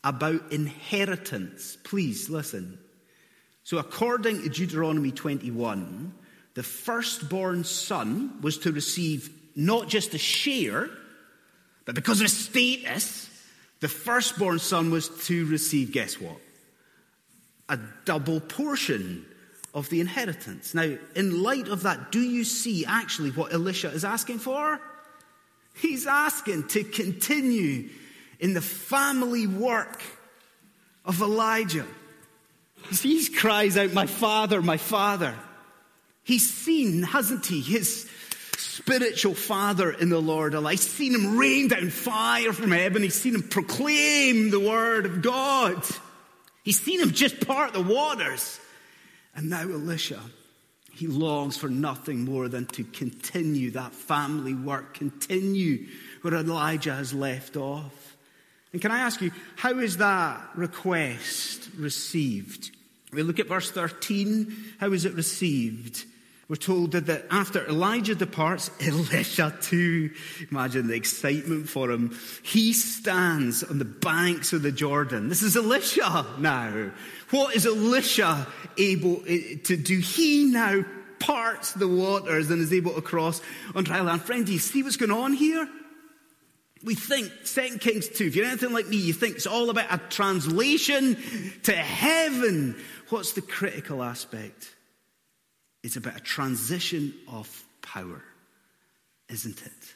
about 0.04 0.52
inheritance. 0.52 1.78
Please 1.84 2.30
listen. 2.30 2.80
So, 3.64 3.78
according 3.78 4.42
to 4.42 4.50
Deuteronomy 4.50 5.12
21, 5.12 6.14
the 6.56 6.64
firstborn 6.64 7.64
son 7.64 8.42
was 8.42 8.58
to 8.60 8.72
receive 8.72 9.30
not 9.56 9.88
just 9.88 10.14
a 10.14 10.18
share, 10.18 10.90
but 11.86 11.96
because 11.96 12.20
of 12.20 12.26
his 12.26 12.38
status, 12.38 13.30
the 13.80 13.88
firstborn 13.88 14.60
son 14.60 14.92
was 14.92 15.10
to 15.28 15.46
receive, 15.46 15.92
guess 15.92 16.20
what? 16.20 16.38
A 17.70 17.80
double 18.06 18.40
portion 18.40 19.26
of 19.74 19.90
the 19.90 20.02
inheritance. 20.02 20.74
Now, 20.74 20.96
in 21.16 21.44
light 21.44 21.68
of 21.68 21.84
that, 21.84 22.12
do 22.12 22.20
you 22.20 22.44
see 22.44 22.86
actually 22.86 23.32
what 23.32 23.54
Elisha 23.54 23.90
is 23.90 24.04
asking 24.04 24.40
for? 24.40 24.80
He's 25.76 26.08
asking 26.08 26.68
to 26.70 26.84
continue 26.84 27.90
in 28.40 28.54
the 28.54 28.62
family 28.62 29.48
work 29.48 30.02
of 31.06 31.22
Elijah. 31.22 31.86
He 32.90 33.28
cries 33.30 33.78
out, 33.78 33.94
My 33.94 34.06
father, 34.06 34.62
my 34.62 34.78
father. 34.78 35.36
He's 36.24 36.50
seen, 36.50 37.04
hasn't 37.04 37.46
he, 37.46 37.62
his 37.62 38.10
spiritual 38.58 39.34
father 39.34 39.92
in 39.92 40.10
the 40.10 40.22
Lord 40.22 40.54
He's 40.54 40.82
seen 40.82 41.14
him 41.14 41.38
rain 41.38 41.70
down 41.70 41.90
fire 41.90 42.54
from 42.54 42.72
heaven. 42.72 43.04
He's 43.04 43.20
seen 43.20 43.36
him 43.36 43.44
proclaim 43.44 44.50
the 44.50 44.60
word 44.60 45.06
of 45.06 45.22
God. 45.22 45.84
He's 46.64 46.80
seen 46.80 47.00
him 47.00 47.12
just 47.12 47.46
part 47.48 47.74
the 47.74 47.82
waters. 47.82 48.60
And 49.36 49.50
now 49.50 49.62
Elisha, 49.62 50.20
he 50.92 51.08
longs 51.08 51.58
for 51.58 51.70
nothing 51.70 52.26
more 52.26 52.48
than 52.50 52.66
to 52.68 52.84
continue 52.84 53.72
that 53.72 53.94
family 53.94 54.54
work, 54.54 54.96
continue 54.96 55.88
where 56.22 56.34
Elijah 56.34 56.94
has 56.94 57.14
left 57.14 57.56
off. 57.56 58.18
And 58.74 58.82
can 58.82 58.92
I 58.92 59.00
ask 59.00 59.22
you, 59.22 59.32
how 59.56 59.80
is 59.80 59.98
that 59.98 60.50
request 60.56 61.70
received? 61.78 62.76
We 63.12 63.24
look 63.24 63.40
at 63.40 63.48
verse 63.48 63.72
13. 63.72 64.56
How 64.80 64.92
is 64.92 65.06
it 65.06 65.14
received? 65.14 66.06
We're 66.50 66.56
told 66.56 66.94
that 66.94 67.28
after 67.30 67.64
Elijah 67.68 68.16
departs, 68.16 68.72
Elisha 68.82 69.56
too, 69.62 70.10
imagine 70.50 70.88
the 70.88 70.96
excitement 70.96 71.70
for 71.70 71.92
him. 71.92 72.18
He 72.42 72.74
stands 72.74 73.64
on 73.64 73.78
the 73.78 73.86
banks 73.86 74.52
of 74.52 74.64
the 74.64 74.72
Jordan. 74.72 75.30
This 75.30 75.44
is 75.44 75.56
Elisha 75.56 76.26
now. 76.40 76.90
What 77.30 77.56
is 77.56 77.68
Elisha 77.68 78.48
able 78.80 79.22
eh, 79.28 79.58
to 79.66 79.78
do? 79.78 80.00
He 80.00 80.46
now 80.46 80.84
parts 81.20 81.74
the 81.74 81.88
waters 81.88 82.50
and 82.50 82.62
is 82.62 82.74
able 82.74 82.96
to 82.96 83.02
cross 83.02 83.42
on 83.76 83.84
dry 83.84 84.02
land. 84.02 84.24
Friend, 84.24 84.44
do 84.44 84.52
you 84.52 84.58
see 84.58 84.82
what's 84.82 84.98
going 84.98 85.12
on 85.12 85.34
here? 85.34 85.70
We 86.84 86.96
think, 86.96 87.32
2 87.46 87.78
Kings 87.78 88.08
2, 88.08 88.26
if 88.26 88.36
you're 88.36 88.46
anything 88.46 88.74
like 88.74 88.88
me, 88.88 88.98
you 88.98 89.14
think 89.14 89.36
it's 89.36 89.46
all 89.46 89.70
about 89.70 89.94
a 89.94 90.00
translation 90.10 91.16
to 91.64 91.76
heaven. 91.76 92.76
What's 93.10 93.34
the 93.34 93.42
critical 93.42 94.02
aspect? 94.02 94.74
It's 95.84 95.96
about 95.96 96.18
a 96.18 96.22
transition 96.22 97.14
of 97.28 97.64
power, 97.82 98.22
isn't 99.30 99.62
it? 99.62 99.96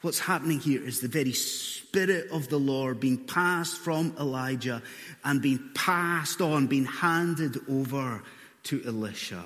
What's 0.00 0.20
happening 0.20 0.60
here 0.60 0.84
is 0.84 1.00
the 1.00 1.08
very 1.08 1.32
Spirit 1.32 2.30
of 2.30 2.48
the 2.48 2.58
Lord 2.58 3.00
being 3.00 3.18
passed 3.18 3.78
from 3.78 4.14
Elijah 4.18 4.80
and 5.24 5.42
being 5.42 5.70
passed 5.74 6.40
on, 6.40 6.68
being 6.68 6.84
handed 6.84 7.58
over 7.68 8.22
to 8.64 8.82
Elisha. 8.86 9.42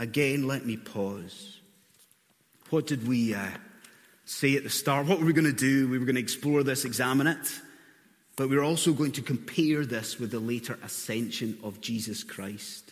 Again, 0.00 0.48
let 0.48 0.66
me 0.66 0.76
pause. 0.76 1.60
What 2.70 2.88
did 2.88 3.06
we 3.06 3.34
uh, 3.34 3.46
say 4.24 4.56
at 4.56 4.64
the 4.64 4.70
start? 4.70 5.06
What 5.06 5.20
were 5.20 5.26
we 5.26 5.32
going 5.32 5.44
to 5.44 5.52
do? 5.52 5.88
We 5.88 5.98
were 5.98 6.06
going 6.06 6.16
to 6.16 6.20
explore 6.20 6.64
this, 6.64 6.84
examine 6.84 7.28
it, 7.28 7.60
but 8.34 8.48
we 8.48 8.56
we're 8.56 8.64
also 8.64 8.92
going 8.92 9.12
to 9.12 9.22
compare 9.22 9.84
this 9.84 10.18
with 10.18 10.32
the 10.32 10.40
later 10.40 10.76
ascension 10.82 11.56
of 11.62 11.80
Jesus 11.80 12.24
Christ. 12.24 12.91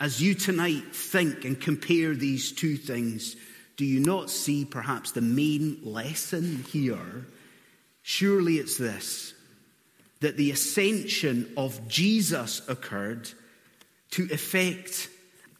As 0.00 0.22
you 0.22 0.34
tonight 0.34 0.94
think 0.94 1.44
and 1.44 1.60
compare 1.60 2.14
these 2.14 2.52
two 2.52 2.76
things, 2.76 3.36
do 3.76 3.84
you 3.84 4.00
not 4.00 4.30
see 4.30 4.64
perhaps 4.64 5.12
the 5.12 5.20
main 5.20 5.80
lesson 5.82 6.64
here? 6.64 7.26
Surely 8.02 8.56
it's 8.56 8.78
this 8.78 9.34
that 10.20 10.36
the 10.36 10.50
ascension 10.50 11.52
of 11.56 11.86
Jesus 11.86 12.60
occurred 12.68 13.30
to 14.10 14.24
effect 14.32 15.08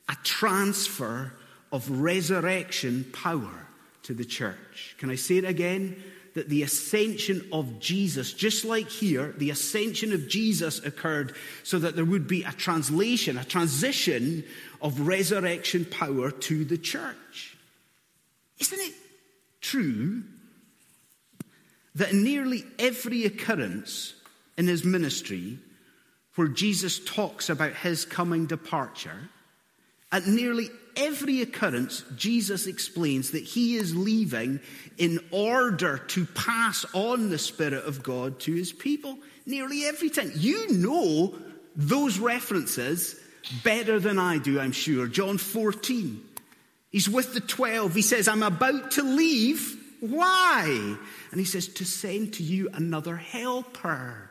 a 0.09 0.17
transfer 0.25 1.33
of 1.71 1.89
resurrection 2.01 3.05
power 3.13 3.69
to 4.03 4.15
the 4.15 4.25
church. 4.25 4.97
Can 4.99 5.11
I 5.11 5.15
say 5.15 5.37
it 5.37 5.45
again? 5.45 6.03
That 6.35 6.49
the 6.49 6.63
ascension 6.63 7.49
of 7.53 7.81
Jesus, 7.81 8.33
just 8.33 8.65
like 8.65 8.89
here, 8.89 9.35
the 9.39 9.51
ascension 9.51 10.13
of 10.13 10.29
Jesus 10.29 10.79
occurred 10.85 11.35
so 11.63 11.79
that 11.79 11.97
there 11.97 12.05
would 12.05 12.29
be 12.29 12.45
a 12.45 12.53
translation, 12.53 13.39
a 13.39 13.45
transition 13.45 14.45
of 14.81 15.07
resurrection 15.07 15.85
power 15.85 16.31
to 16.31 16.65
the 16.65 16.79
church. 16.79 17.57
Isn't 18.61 18.81
it 18.81 18.95
true 19.61 20.23
that 21.95 22.13
in 22.13 22.23
nearly 22.23 22.65
every 22.79 23.25
occurrence 23.25 24.15
in 24.57 24.69
his 24.69 24.85
ministry 24.85 25.59
where 26.37 26.49
Jesus 26.49 27.01
talks 27.05 27.51
about 27.51 27.73
his 27.75 28.05
coming 28.05 28.47
departure, 28.47 29.29
at 30.13 30.27
nearly 30.27 30.69
every 30.99 31.41
occurrence, 31.41 32.05
Jesus 32.17 32.67
explains 32.67 33.31
that 33.31 33.43
he 33.43 33.77
is 33.77 33.97
leaving 33.97 34.61
in 34.99 35.21
order 35.31 35.99
to 35.99 36.27
pass 36.27 36.85
on 36.93 37.31
the 37.31 37.39
Spirit 37.39 37.85
of 37.85 38.03
God 38.03 38.41
to 38.41 38.53
his 38.53 38.73
people. 38.73 39.19
Nearly 39.47 39.85
every 39.87 40.11
time. 40.11 40.33
You 40.35 40.73
know 40.73 41.35
those 41.75 42.19
references 42.19 43.19
better 43.65 43.99
than 43.99 44.19
I 44.19 44.39
do, 44.39 44.61
I'm 44.61 44.73
sure. 44.73 45.07
John 45.07 45.39
14. 45.39 46.23
He's 46.91 47.09
with 47.09 47.35
the 47.35 47.41
12. 47.41 47.95
He 47.95 48.03
says, 48.03 48.29
I'm 48.29 48.43
about 48.43 48.93
to 48.93 49.03
leave. 49.03 49.77
Why? 50.01 50.97
And 51.31 51.41
he 51.41 51.47
says, 51.47 51.69
to 51.69 51.85
send 51.85 52.35
to 52.35 52.43
you 52.43 52.69
another 52.73 53.17
helper 53.17 54.28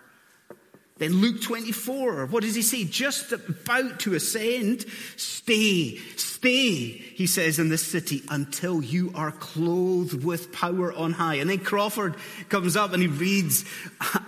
then 1.00 1.14
Luke 1.14 1.42
24, 1.42 2.26
what 2.28 2.44
does 2.44 2.56
he 2.56 2.62
say? 2.62 2.84
Just 2.84 3.32
about 3.32 4.00
to 4.02 4.16
ascend, 4.16 4.86
stay, 5.16 5.98
stay, 6.16 6.90
he 6.90 7.28
says 7.28 7.60
in 7.60 7.70
this 7.70 7.86
city 7.86 8.24
until 8.30 8.82
you 8.82 9.12
are 9.14 9.32
clothed 9.32 10.24
with 10.24 10.52
power 10.52 10.92
on 10.94 11.14
high. 11.14 11.36
And 11.36 11.50
then 11.50 11.60
Crawford 11.60 12.16
comes 12.50 12.76
up 12.76 12.94
and 12.94 13.02
he 13.02 13.08
reads 13.08 13.66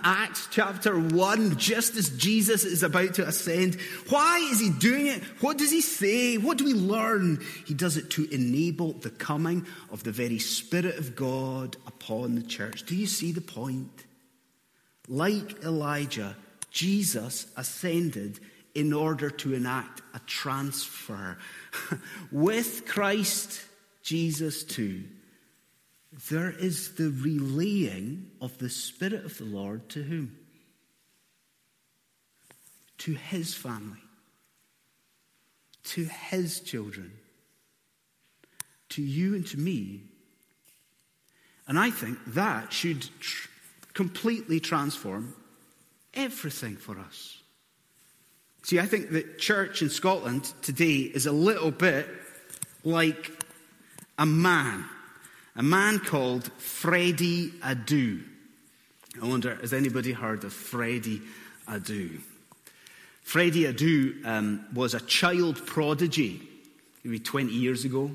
Acts 0.04 0.48
chapter 0.50 0.98
1, 0.98 1.56
just 1.56 1.96
as 1.96 2.10
Jesus 2.10 2.64
is 2.64 2.82
about 2.82 3.14
to 3.14 3.26
ascend. 3.26 3.76
Why 4.08 4.38
is 4.52 4.60
he 4.60 4.70
doing 4.70 5.08
it? 5.08 5.22
What 5.40 5.58
does 5.58 5.70
he 5.72 5.80
say? 5.80 6.36
What 6.36 6.58
do 6.58 6.64
we 6.64 6.74
learn? 6.74 7.40
He 7.66 7.74
does 7.74 7.96
it 7.96 8.10
to 8.10 8.32
enable 8.32 8.92
the 8.92 9.10
coming 9.10 9.66
of 9.90 10.04
the 10.04 10.12
very 10.12 10.38
Spirit 10.38 10.98
of 10.98 11.16
God 11.16 11.76
upon 11.86 12.36
the 12.36 12.42
church. 12.42 12.84
Do 12.86 12.94
you 12.94 13.06
see 13.06 13.32
the 13.32 13.40
point? 13.40 14.04
Like 15.08 15.64
Elijah, 15.64 16.36
Jesus 16.70 17.46
ascended 17.56 18.40
in 18.74 18.92
order 18.92 19.30
to 19.30 19.54
enact 19.54 20.02
a 20.14 20.20
transfer. 20.20 21.38
With 22.32 22.86
Christ 22.86 23.60
Jesus, 24.02 24.64
too, 24.64 25.04
there 26.30 26.50
is 26.50 26.94
the 26.94 27.10
relaying 27.10 28.30
of 28.40 28.56
the 28.58 28.70
Spirit 28.70 29.24
of 29.24 29.38
the 29.38 29.44
Lord 29.44 29.88
to 29.90 30.02
whom? 30.02 30.36
To 32.98 33.14
his 33.14 33.54
family, 33.54 34.02
to 35.84 36.04
his 36.04 36.60
children, 36.60 37.12
to 38.90 39.02
you 39.02 39.34
and 39.34 39.46
to 39.48 39.58
me. 39.58 40.02
And 41.66 41.78
I 41.78 41.90
think 41.90 42.18
that 42.34 42.72
should 42.72 43.06
tr- 43.20 43.48
completely 43.94 44.60
transform 44.60 45.34
everything 46.14 46.76
for 46.76 46.98
us. 46.98 47.38
See, 48.62 48.78
I 48.78 48.86
think 48.86 49.10
that 49.10 49.38
church 49.38 49.82
in 49.82 49.88
Scotland 49.88 50.52
today 50.62 50.98
is 50.98 51.26
a 51.26 51.32
little 51.32 51.70
bit 51.70 52.08
like 52.84 53.32
a 54.18 54.26
man, 54.26 54.84
a 55.56 55.62
man 55.62 55.98
called 55.98 56.50
Freddie 56.58 57.50
Adu. 57.62 58.22
I 59.20 59.26
wonder, 59.26 59.56
has 59.56 59.72
anybody 59.72 60.12
heard 60.12 60.44
of 60.44 60.52
Freddie 60.52 61.22
Adu? 61.66 62.20
Freddie 63.22 63.64
Adu 63.64 64.24
um, 64.26 64.66
was 64.74 64.94
a 64.94 65.00
child 65.00 65.64
prodigy, 65.66 66.40
maybe 67.02 67.18
20 67.18 67.52
years 67.52 67.84
ago. 67.84 68.10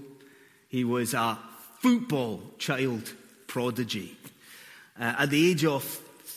He 0.67 0.83
was 0.83 1.13
a 1.13 1.39
football 1.79 2.41
child 2.59 3.13
prodigy. 3.47 4.15
Uh, 4.99 5.15
at 5.19 5.29
the 5.29 5.51
age 5.51 5.65
of 5.65 5.83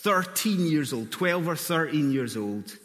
13 0.02 0.66
years 0.66 0.92
old, 0.92 1.11
12 1.11 1.48
or 1.48 1.56
13 1.56 2.12
years 2.12 2.37
old, 2.37 2.76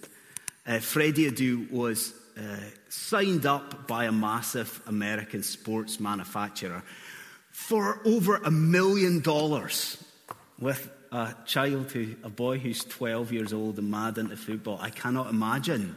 uh, 0.66 0.80
Freddie 0.80 1.30
Adu 1.30 1.70
was 1.72 2.14
uh, 2.38 2.42
signed 2.90 3.46
up 3.46 3.88
by 3.88 4.06
a 4.06 4.12
massive 4.12 4.82
American 4.88 5.44
sports 5.44 6.00
manufacturer 6.00 6.84
for 7.52 8.00
over 8.06 8.38
a 8.38 8.50
million 8.50 9.20
dollars 9.20 10.04
with 10.60 10.90
a 11.12 11.36
child 11.46 11.92
who, 11.92 12.16
a 12.24 12.30
boy 12.30 12.58
who's 12.58 12.84
12 12.84 13.32
years 13.32 13.54
old 13.54 13.78
and 13.78 13.92
mad 13.92 14.18
into 14.18 14.36
football. 14.36 14.80
I 14.82 14.90
cannot 14.90 15.30
imagine 15.30 15.96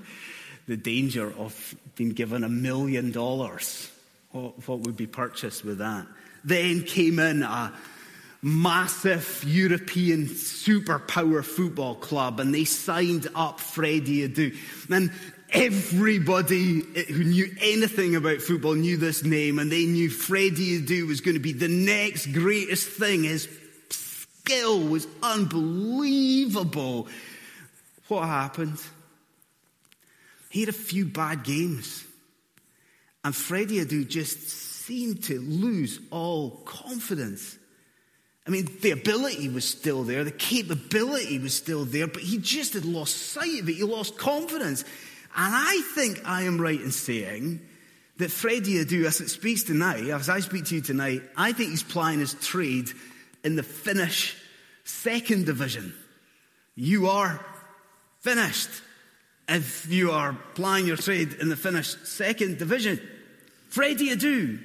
the 0.67 0.77
danger 0.77 1.33
of 1.39 1.75
being 1.95 2.11
given 2.11 2.45
a 2.45 2.49
million 2.49 3.13
dollars. 3.13 3.91
What, 4.33 4.69
what 4.69 4.81
would 4.81 4.97
be 4.97 5.07
purchased 5.07 5.65
with 5.65 5.79
that? 5.79 6.07
Then 6.45 6.83
came 6.83 7.19
in 7.19 7.43
a 7.43 7.73
massive 8.43 9.45
European 9.47 10.27
superpower 10.27 11.45
football 11.45 11.95
club 11.95 12.41
and 12.41 12.55
they 12.55 12.65
signed 12.65 13.29
up 13.35 13.61
Freddie 13.61 14.29
Adu. 14.29 14.57
And 14.91 15.11
everybody 15.51 16.83
eh, 16.95 17.05
who 17.05 17.25
knew 17.25 17.51
anything 17.61 18.17
about 18.17 18.41
football 18.41 18.75
knew 18.75 18.97
this 18.97 19.25
name 19.25 19.59
and 19.59 19.71
they 19.71 19.87
knew 19.87 20.11
Freddie 20.11 20.81
Adu 20.81 21.07
was 21.07 21.21
going 21.21 21.35
to 21.35 21.41
be 21.41 21.53
the 21.53 21.69
next 21.69 22.27
greatest 22.27 22.89
thing. 22.89 23.25
His 23.25 23.49
skill 23.91 24.81
was 24.81 25.07
unbelievable. 25.23 27.09
What 28.09 28.27
happened? 28.27 28.81
He 30.51 30.61
had 30.61 30.69
a 30.69 30.73
few 30.73 31.05
bad 31.05 31.43
games. 31.43 32.05
And 33.25 33.35
Freddie 33.35 33.85
Adu 33.85 34.07
just 34.09 34.49
seemed 34.49 35.25
to 35.25 35.41
lose 35.41 35.99
all 36.13 36.63
confidence. 36.65 37.59
I 38.47 38.51
mean, 38.51 38.69
the 38.81 38.93
ability 38.93 39.49
was 39.49 39.69
still 39.69 40.05
there, 40.05 40.23
the 40.23 40.31
capability 40.31 41.39
was 41.39 41.53
still 41.55 41.85
there, 41.85 42.07
but 42.07 42.23
he 42.23 42.39
just 42.39 42.75
had 42.75 42.85
lost 42.85 43.33
sight 43.33 43.61
of 43.61 43.69
it. 43.69 43.75
He 43.75 43.83
lost 43.83 44.17
confidence. 44.17 44.83
And 45.37 45.55
I 45.55 45.83
think 45.95 46.21
I 46.25 46.43
am 46.43 46.61
right 46.61 46.81
in 46.81 46.93
saying 46.93 47.61
that 48.19 48.31
Freddie 48.31 48.85
Adu, 48.85 49.05
as 49.05 49.21
it 49.21 49.31
speaks 49.31 49.65
tonight, 49.65 50.09
as 50.09 50.29
I 50.29 50.41
speak 50.41 50.67
to 50.67 50.77
you 50.77 50.81
tonight, 50.81 51.23
I 51.37 51.53
think 51.53 51.71
he's 51.71 51.83
plying 51.83 52.21
his 52.21 52.35
trade 52.35 52.89
in 53.43 53.57
the 53.57 53.65
Finnish 53.65 54.37
second 54.85 55.45
division. 55.45 55.93
You 56.77 57.09
are 57.09 57.45
finished 58.21 58.71
if 59.49 59.87
you 59.91 60.13
are 60.13 60.39
plying 60.55 60.87
your 60.87 60.97
trade 60.97 61.35
in 61.41 61.49
the 61.49 61.57
Finnish 61.57 61.97
second 62.05 62.59
division. 62.59 63.01
Freddie 63.69 64.11
Adu. 64.11 64.61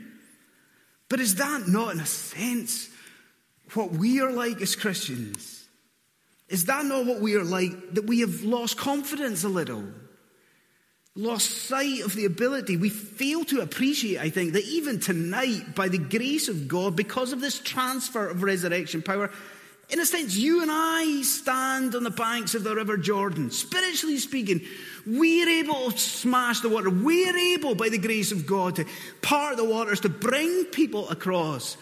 But 1.10 1.20
is 1.20 1.36
that 1.36 1.68
not, 1.68 1.96
in 1.96 2.00
a 2.00 2.06
sense, 2.06 2.91
what 3.76 3.92
we 3.92 4.22
are 4.22 4.32
like 4.32 4.62
as 4.62 4.76
Christians? 4.76 5.66
Is 6.50 6.66
that 6.66 6.86
not 6.86 7.06
what 7.06 7.22
we 7.22 7.36
are 7.36 7.44
like? 7.44 7.94
That 7.94 8.06
we 8.06 8.20
have 8.20 8.44
lost 8.44 8.78
confidence 8.78 9.44
a 9.44 9.50
little, 9.50 9.86
lost 11.16 11.50
sight 11.50 12.02
of 12.02 12.14
the 12.14 12.26
ability. 12.26 12.76
We 12.76 12.90
fail 12.90 13.46
to 13.46 13.62
appreciate, 13.62 14.20
I 14.20 14.30
think, 14.30 14.54
that 14.54 14.66
even 14.66 15.00
tonight, 15.00 15.76
by 15.76 15.88
the 15.88 15.98
grace 15.98 16.50
of 16.50 16.68
God, 16.68 16.96
because 16.96 17.32
of 17.32 17.40
this 17.40 17.60
transfer 17.60 18.28
of 18.28 18.44
resurrection 18.44 19.02
power, 19.02 19.32
in 19.90 20.00
a 20.00 20.06
sense, 20.06 20.36
you 20.38 20.62
and 20.62 20.72
I 20.72 21.22
stand 21.22 21.96
on 21.96 22.04
the 22.04 22.10
banks 22.10 22.56
of 22.56 22.64
the 22.64 22.74
River 22.74 22.96
Jordan. 22.96 23.52
Spiritually 23.52 24.20
speaking, 24.20 24.62
we're 25.06 25.50
able 25.50 25.92
to 25.92 25.98
smash 25.98 26.62
the 26.62 26.70
water. 26.70 26.90
We're 26.90 27.36
able, 27.56 27.76
by 27.76 27.90
the 27.90 27.98
grace 27.98 28.32
of 28.32 28.46
God, 28.46 28.78
to 28.78 28.86
part 29.22 29.58
the 29.58 29.66
waters, 29.66 30.00
to 30.02 30.10
bring 30.10 30.64
people 30.66 31.10
across. 31.10 31.76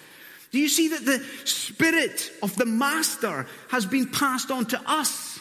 Do 0.52 0.60
you 0.60 0.70
see 0.70 0.88
that 0.90 1.06
the 1.06 1.24
Spirit 1.46 2.32
of 2.42 2.56
the 2.56 2.66
Master 2.66 3.46
has 3.70 3.86
been 3.86 4.08
passed 4.08 4.52
on 4.52 4.66
to 4.68 4.82
us? 4.90 5.40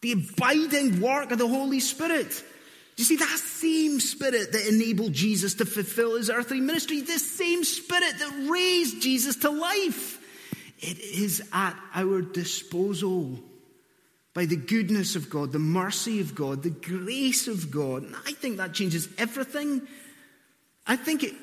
The 0.00 0.12
abiding 0.12 1.00
work 1.00 1.32
of 1.32 1.38
the 1.38 1.48
Holy 1.48 1.80
Spirit. 1.80 2.30
Do 2.30 3.02
you 3.02 3.04
see 3.04 3.16
that 3.16 3.38
same 3.38 4.00
Spirit 4.00 4.52
that 4.52 4.66
enabled 4.66 5.12
Jesus 5.12 5.54
to 5.54 5.64
fulfill 5.64 6.16
his 6.16 6.30
earthly 6.30 6.60
ministry? 6.60 7.00
This 7.00 7.28
same 7.28 7.64
Spirit 7.64 8.18
that 8.18 8.48
raised 8.50 9.02
Jesus 9.02 9.36
to 9.36 9.50
life. 9.50 10.18
It 10.80 10.98
is 10.98 11.42
at 11.52 11.76
our 11.94 12.22
disposal 12.22 13.40
by 14.34 14.46
the 14.46 14.56
goodness 14.56 15.16
of 15.16 15.30
God, 15.30 15.50
the 15.50 15.58
mercy 15.58 16.20
of 16.20 16.36
God, 16.36 16.62
the 16.62 16.70
grace 16.70 17.48
of 17.48 17.72
God. 17.72 18.04
And 18.04 18.14
I 18.24 18.32
think 18.32 18.58
that 18.58 18.72
changes 18.72 19.08
everything. 19.18 19.82
I 20.86 20.94
think 20.94 21.24
it 21.24 21.34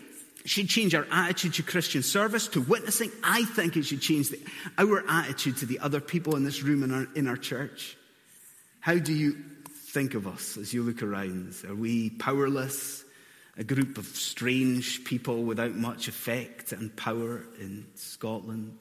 should 0.45 0.69
change 0.69 0.93
our 0.93 1.08
attitude 1.12 1.55
to 1.55 1.63
Christian 1.63 2.03
service, 2.03 2.47
to 2.49 2.62
witnessing. 2.62 3.12
I 3.23 3.45
think 3.45 3.75
it 3.75 3.84
should 3.84 4.01
change 4.01 4.29
the, 4.29 4.39
our 4.77 5.03
attitude 5.10 5.58
to 5.58 5.65
the 5.65 5.79
other 5.79 5.99
people 5.99 6.36
in 6.36 6.43
this 6.43 6.62
room 6.62 6.84
in 6.84 6.93
our, 6.93 7.08
in 7.15 7.27
our 7.27 7.38
church. 7.38 7.97
How 8.79 8.97
do 8.97 9.13
you 9.13 9.36
think 9.67 10.13
of 10.13 10.27
us 10.27 10.58
as 10.58 10.73
you 10.73 10.84
look 10.84 11.01
around? 11.01 11.55
Are 11.67 11.75
we 11.75 12.12
powerless? 12.12 13.03
A 13.58 13.63
group 13.63 13.97
of 13.97 14.05
strange 14.05 15.05
people 15.05 15.43
without 15.43 15.75
much 15.75 16.10
effect 16.10 16.73
and 16.73 16.95
power 16.95 17.43
in 17.60 17.86
Scotland? 17.95 18.77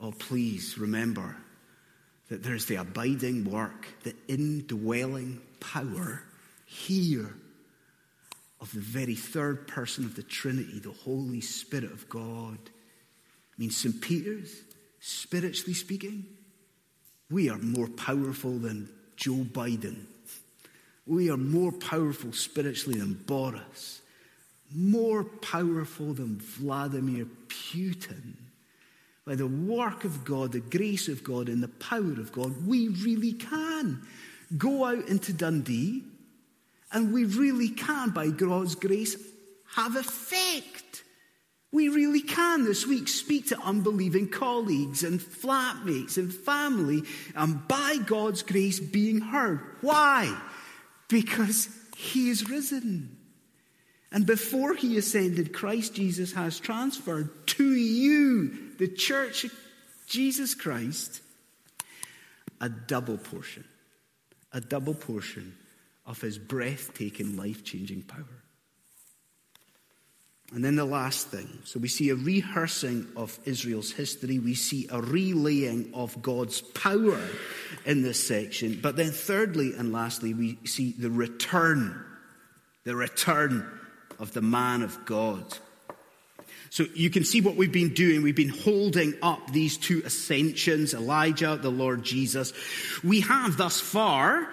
Oh, 0.00 0.12
please 0.12 0.78
remember 0.78 1.36
that 2.28 2.42
there's 2.42 2.64
the 2.64 2.76
abiding 2.76 3.44
work, 3.44 3.86
the 4.02 4.16
indwelling 4.28 5.42
power 5.60 6.22
here 6.64 7.36
of 8.64 8.72
the 8.72 8.80
very 8.80 9.14
third 9.14 9.68
person 9.68 10.06
of 10.06 10.16
the 10.16 10.22
Trinity, 10.22 10.78
the 10.78 10.90
Holy 10.90 11.42
Spirit 11.42 11.92
of 11.92 12.08
God. 12.08 12.56
I 12.64 13.54
mean, 13.58 13.68
St. 13.68 14.00
Peter's, 14.00 14.62
spiritually 15.00 15.74
speaking, 15.74 16.24
we 17.30 17.50
are 17.50 17.58
more 17.58 17.88
powerful 17.88 18.58
than 18.58 18.88
Joe 19.16 19.44
Biden. 19.44 20.06
We 21.06 21.30
are 21.30 21.36
more 21.36 21.72
powerful 21.72 22.32
spiritually 22.32 22.98
than 22.98 23.12
Boris, 23.26 24.00
more 24.74 25.24
powerful 25.24 26.14
than 26.14 26.38
Vladimir 26.38 27.26
Putin 27.48 28.32
by 29.26 29.34
the 29.34 29.46
work 29.46 30.04
of 30.04 30.24
God, 30.24 30.52
the 30.52 30.60
grace 30.60 31.08
of 31.08 31.22
God, 31.22 31.50
and 31.50 31.62
the 31.62 31.68
power 31.68 32.12
of 32.12 32.32
God, 32.32 32.66
we 32.66 32.88
really 32.88 33.32
can 33.34 34.06
go 34.56 34.86
out 34.86 35.06
into 35.08 35.34
Dundee 35.34 36.04
and 36.94 37.12
we 37.12 37.24
really 37.24 37.68
can, 37.68 38.10
by 38.10 38.28
God's 38.28 38.76
grace, 38.76 39.16
have 39.74 39.96
effect. 39.96 41.02
We 41.72 41.88
really 41.88 42.22
can 42.22 42.64
this 42.64 42.86
week 42.86 43.08
speak 43.08 43.48
to 43.48 43.58
unbelieving 43.58 44.28
colleagues 44.28 45.02
and 45.02 45.18
flatmates 45.18 46.16
and 46.16 46.32
family, 46.32 47.02
and 47.34 47.66
by 47.66 47.98
God's 48.06 48.44
grace 48.44 48.78
being 48.78 49.20
heard. 49.20 49.60
Why? 49.80 50.40
Because 51.08 51.68
He 51.96 52.30
is 52.30 52.48
risen. 52.48 53.18
And 54.12 54.24
before 54.24 54.74
He 54.74 54.96
ascended, 54.96 55.52
Christ 55.52 55.94
Jesus 55.94 56.32
has 56.34 56.60
transferred 56.60 57.48
to 57.48 57.74
you 57.74 58.70
the 58.78 58.86
church 58.86 59.42
of 59.42 59.52
Jesus 60.06 60.54
Christ, 60.54 61.20
a 62.60 62.68
double 62.68 63.18
portion, 63.18 63.64
a 64.52 64.60
double 64.60 64.94
portion 64.94 65.56
of 66.06 66.20
his 66.20 66.38
breathtaking, 66.38 67.36
life 67.36 67.64
changing 67.64 68.02
power. 68.02 68.44
And 70.52 70.64
then 70.64 70.76
the 70.76 70.84
last 70.84 71.28
thing. 71.28 71.48
So 71.64 71.80
we 71.80 71.88
see 71.88 72.10
a 72.10 72.14
rehearsing 72.14 73.08
of 73.16 73.38
Israel's 73.44 73.90
history. 73.90 74.38
We 74.38 74.54
see 74.54 74.86
a 74.90 75.00
relaying 75.00 75.90
of 75.94 76.20
God's 76.22 76.60
power 76.60 77.20
in 77.86 78.02
this 78.02 78.24
section. 78.24 78.78
But 78.80 78.96
then, 78.96 79.10
thirdly 79.10 79.72
and 79.76 79.92
lastly, 79.92 80.32
we 80.32 80.58
see 80.64 80.92
the 80.92 81.10
return, 81.10 82.04
the 82.84 82.94
return 82.94 83.68
of 84.20 84.32
the 84.32 84.42
man 84.42 84.82
of 84.82 85.04
God. 85.06 85.44
So 86.70 86.84
you 86.94 87.10
can 87.10 87.24
see 87.24 87.40
what 87.40 87.56
we've 87.56 87.72
been 87.72 87.94
doing. 87.94 88.22
We've 88.22 88.36
been 88.36 88.48
holding 88.48 89.14
up 89.22 89.52
these 89.52 89.76
two 89.76 90.02
ascensions, 90.04 90.92
Elijah, 90.92 91.56
the 91.56 91.70
Lord 91.70 92.04
Jesus. 92.04 92.52
We 93.02 93.20
have 93.20 93.56
thus 93.56 93.80
far, 93.80 94.48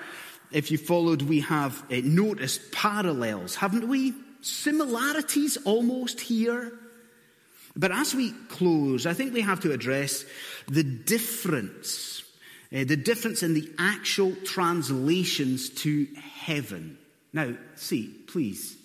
if 0.51 0.71
you 0.71 0.77
followed, 0.77 1.21
we 1.21 1.41
have 1.41 1.83
uh, 1.91 2.01
noticed 2.03 2.71
parallels, 2.71 3.55
haven't 3.55 3.87
we? 3.87 4.13
Similarities 4.41 5.57
almost 5.65 6.19
here. 6.19 6.73
But 7.75 7.91
as 7.91 8.13
we 8.13 8.31
close, 8.49 9.05
I 9.05 9.13
think 9.13 9.33
we 9.33 9.41
have 9.41 9.61
to 9.61 9.71
address 9.71 10.25
the 10.67 10.83
difference, 10.83 12.23
uh, 12.75 12.83
the 12.83 12.97
difference 12.97 13.43
in 13.43 13.53
the 13.53 13.71
actual 13.77 14.35
translations 14.43 15.69
to 15.69 16.07
heaven. 16.15 16.97
Now, 17.33 17.55
see, 17.75 18.07
please, 18.27 18.77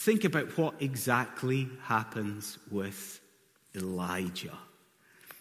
Think 0.00 0.24
about 0.24 0.56
what 0.56 0.76
exactly 0.80 1.68
happens 1.82 2.58
with 2.70 3.20
Elijah. 3.76 4.56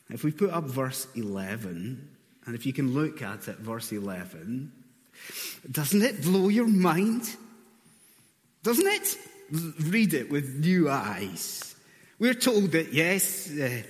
If 0.10 0.26
we 0.26 0.34
put 0.34 0.50
up 0.50 0.66
verse 0.66 1.08
11, 1.16 2.10
and 2.46 2.56
if 2.56 2.66
you 2.66 2.74
can 2.74 2.94
look 2.94 3.22
at 3.22 3.48
it, 3.48 3.60
verse 3.60 3.94
11, 3.94 4.74
doesn't 5.70 6.02
it 6.02 6.22
blow 6.22 6.50
your 6.50 6.68
mind? 6.68 7.36
Doesn't 8.64 8.88
it? 8.88 9.18
Read 9.82 10.14
it 10.14 10.30
with 10.30 10.60
new 10.60 10.90
eyes. 10.90 11.76
We're 12.20 12.34
told 12.34 12.72
that, 12.72 12.94
yes, 12.94 13.50
uh, 13.52 13.82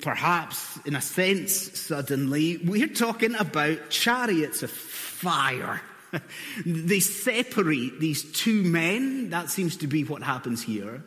perhaps 0.00 0.78
in 0.86 0.96
a 0.96 1.02
sense, 1.02 1.78
suddenly, 1.78 2.58
we're 2.58 2.88
talking 2.88 3.34
about 3.34 3.90
chariots 3.90 4.62
of 4.62 4.70
fire 4.70 5.80
they 6.66 7.00
separate 7.00 8.00
these 8.00 8.30
two 8.32 8.62
men. 8.62 9.30
That 9.30 9.50
seems 9.50 9.76
to 9.78 9.86
be 9.86 10.04
what 10.04 10.22
happens 10.22 10.62
here. 10.62 11.02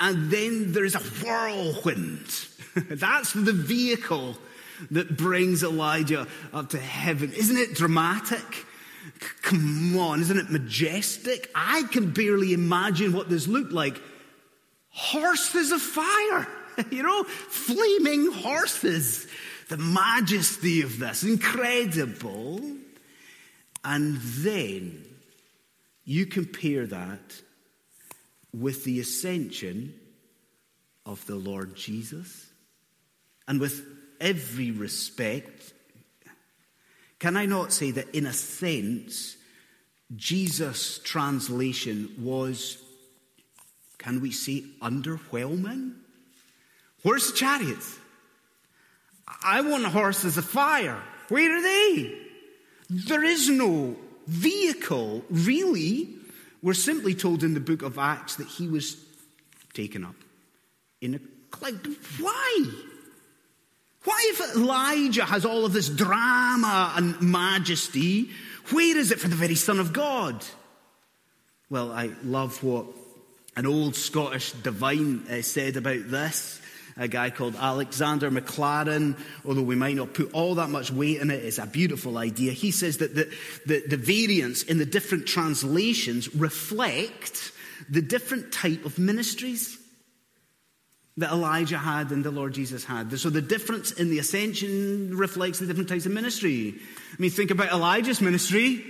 And 0.00 0.30
then 0.30 0.72
there's 0.72 0.94
a 0.94 1.00
whirlwind. 1.24 2.26
That's 2.74 3.32
the 3.32 3.52
vehicle 3.52 4.36
that 4.90 5.16
brings 5.16 5.62
Elijah 5.62 6.26
up 6.52 6.70
to 6.70 6.78
heaven. 6.78 7.32
Isn't 7.32 7.56
it 7.56 7.74
dramatic? 7.74 8.66
Come 9.42 9.96
on, 9.98 10.20
isn't 10.20 10.38
it 10.38 10.50
majestic? 10.50 11.50
I 11.54 11.82
can 11.84 12.12
barely 12.12 12.52
imagine 12.52 13.12
what 13.12 13.28
this 13.28 13.46
looked 13.46 13.72
like. 13.72 14.00
Horses 14.90 15.72
of 15.72 15.82
fire, 15.82 16.46
you 16.90 17.02
know, 17.02 17.24
flaming 17.24 18.32
horses. 18.32 19.26
The 19.68 19.76
majesty 19.76 20.82
of 20.82 20.98
this, 20.98 21.22
incredible. 21.22 22.60
And 23.84 24.16
then 24.16 25.04
you 26.04 26.26
compare 26.26 26.86
that 26.86 27.42
with 28.52 28.84
the 28.84 29.00
ascension 29.00 29.94
of 31.04 31.24
the 31.26 31.36
Lord 31.36 31.74
Jesus. 31.76 32.46
And 33.46 33.60
with 33.60 33.84
every 34.20 34.70
respect, 34.70 35.73
can 37.24 37.38
I 37.38 37.46
not 37.46 37.72
say 37.72 37.90
that 37.90 38.14
in 38.14 38.26
a 38.26 38.34
sense, 38.34 39.38
Jesus' 40.14 40.98
translation 40.98 42.10
was 42.18 42.76
can 43.96 44.20
we 44.20 44.30
say 44.30 44.62
underwhelming? 44.82 45.94
Where's 47.02 47.30
the 47.30 47.36
chariots? 47.38 47.98
I 49.42 49.62
want 49.62 49.86
horses 49.86 50.36
of 50.36 50.44
fire. 50.44 51.00
Where 51.30 51.56
are 51.56 51.62
they? 51.62 52.14
There 52.90 53.24
is 53.24 53.48
no 53.48 53.96
vehicle, 54.26 55.24
really. 55.30 56.16
We're 56.60 56.74
simply 56.74 57.14
told 57.14 57.42
in 57.42 57.54
the 57.54 57.60
book 57.60 57.80
of 57.80 57.98
Acts 57.98 58.36
that 58.36 58.48
he 58.48 58.68
was 58.68 59.02
taken 59.72 60.04
up 60.04 60.16
in 61.00 61.14
a 61.14 61.20
cloud. 61.50 61.88
Why? 62.20 62.66
Why, 64.04 64.32
if 64.34 64.56
Elijah 64.56 65.24
has 65.24 65.44
all 65.44 65.64
of 65.64 65.72
this 65.72 65.88
drama 65.88 66.92
and 66.96 67.20
majesty, 67.20 68.30
where 68.70 68.96
is 68.96 69.10
it 69.10 69.18
for 69.18 69.28
the 69.28 69.34
very 69.34 69.54
Son 69.54 69.80
of 69.80 69.92
God? 69.92 70.44
Well, 71.70 71.90
I 71.90 72.10
love 72.22 72.62
what 72.62 72.86
an 73.56 73.66
old 73.66 73.96
Scottish 73.96 74.52
divine 74.52 75.26
uh, 75.30 75.42
said 75.42 75.76
about 75.76 76.10
this. 76.10 76.60
A 76.96 77.08
guy 77.08 77.30
called 77.30 77.56
Alexander 77.56 78.30
Maclaren, 78.30 79.18
although 79.44 79.62
we 79.62 79.74
might 79.74 79.96
not 79.96 80.14
put 80.14 80.32
all 80.32 80.56
that 80.56 80.70
much 80.70 80.92
weight 80.92 81.20
in 81.20 81.30
it, 81.30 81.44
it's 81.44 81.58
a 81.58 81.66
beautiful 81.66 82.18
idea. 82.18 82.52
He 82.52 82.70
says 82.70 82.98
that 82.98 83.14
the, 83.14 83.34
the, 83.66 83.82
the 83.88 83.96
variants 83.96 84.62
in 84.62 84.78
the 84.78 84.86
different 84.86 85.26
translations 85.26 86.32
reflect 86.34 87.52
the 87.88 88.02
different 88.02 88.52
type 88.52 88.84
of 88.84 88.98
ministries 88.98 89.76
that 91.16 91.30
Elijah 91.30 91.78
had 91.78 92.10
and 92.10 92.24
the 92.24 92.30
Lord 92.30 92.54
Jesus 92.54 92.84
had. 92.84 93.16
So 93.18 93.30
the 93.30 93.40
difference 93.40 93.92
in 93.92 94.10
the 94.10 94.18
ascension 94.18 95.16
reflects 95.16 95.60
the 95.60 95.66
different 95.66 95.88
types 95.88 96.06
of 96.06 96.12
ministry. 96.12 96.74
I 97.12 97.16
mean, 97.18 97.30
think 97.30 97.50
about 97.50 97.72
Elijah's 97.72 98.20
ministry. 98.20 98.84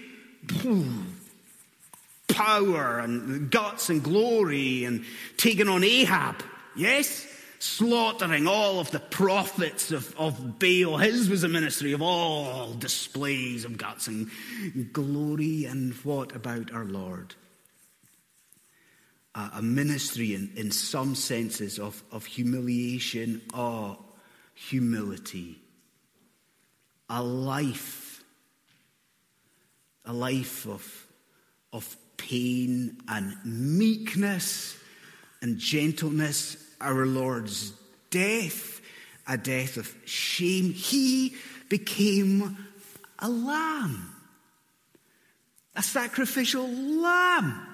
Power 2.29 2.99
and 2.99 3.51
guts 3.51 3.91
and 3.91 4.03
glory 4.03 4.85
and 4.85 5.05
taking 5.37 5.69
on 5.69 5.85
Ahab. 5.85 6.43
Yes? 6.75 7.27
Slaughtering 7.59 8.47
all 8.47 8.81
of 8.81 8.91
the 8.91 9.01
prophets 9.01 9.91
of, 9.91 10.15
of 10.19 10.59
Baal. 10.59 10.97
His 10.97 11.29
was 11.29 11.45
a 11.45 11.49
ministry 11.49 11.93
of 11.93 12.01
all 12.03 12.73
displays 12.73 13.65
of 13.65 13.77
guts 13.77 14.07
and 14.07 14.31
glory. 14.93 15.67
And 15.67 15.93
what 16.05 16.35
about 16.35 16.73
our 16.73 16.85
Lord? 16.85 17.35
A, 19.35 19.63
ministry 19.63 20.35
in, 20.35 20.53
in 20.57 20.71
some 20.71 21.15
senses 21.15 21.79
of, 21.79 22.03
of 22.13 22.25
humiliation 22.25 23.43
or 23.53 23.99
humility. 24.55 25.61
A 27.11 27.23
life, 27.23 28.23
a 30.05 30.13
life 30.13 30.67
of, 30.67 31.07
of 31.73 31.97
pain 32.17 32.97
and 33.09 33.37
meekness 33.45 34.77
and 35.43 35.59
gentleness. 35.59 36.57
Our 36.81 37.07
Lord's 37.07 37.73
death, 38.11 38.81
a 39.27 39.37
death 39.37 39.77
of 39.77 39.93
shame. 40.05 40.73
He 40.73 41.35
became 41.69 42.57
a 43.19 43.29
lamb, 43.29 44.15
a 45.75 45.83
sacrificial 45.83 46.69
lamb 46.69 47.74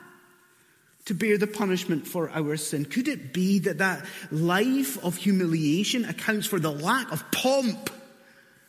to 1.11 1.14
bear 1.14 1.37
the 1.37 1.46
punishment 1.49 2.07
for 2.07 2.31
our 2.31 2.57
sin? 2.57 2.85
Could 2.85 3.09
it 3.09 3.33
be 3.33 3.59
that 3.61 3.79
that 3.79 4.05
life 4.31 4.96
of 5.05 5.16
humiliation 5.16 6.05
accounts 6.05 6.46
for 6.46 6.61
the 6.61 6.70
lack 6.70 7.11
of 7.11 7.29
pomp, 7.33 7.90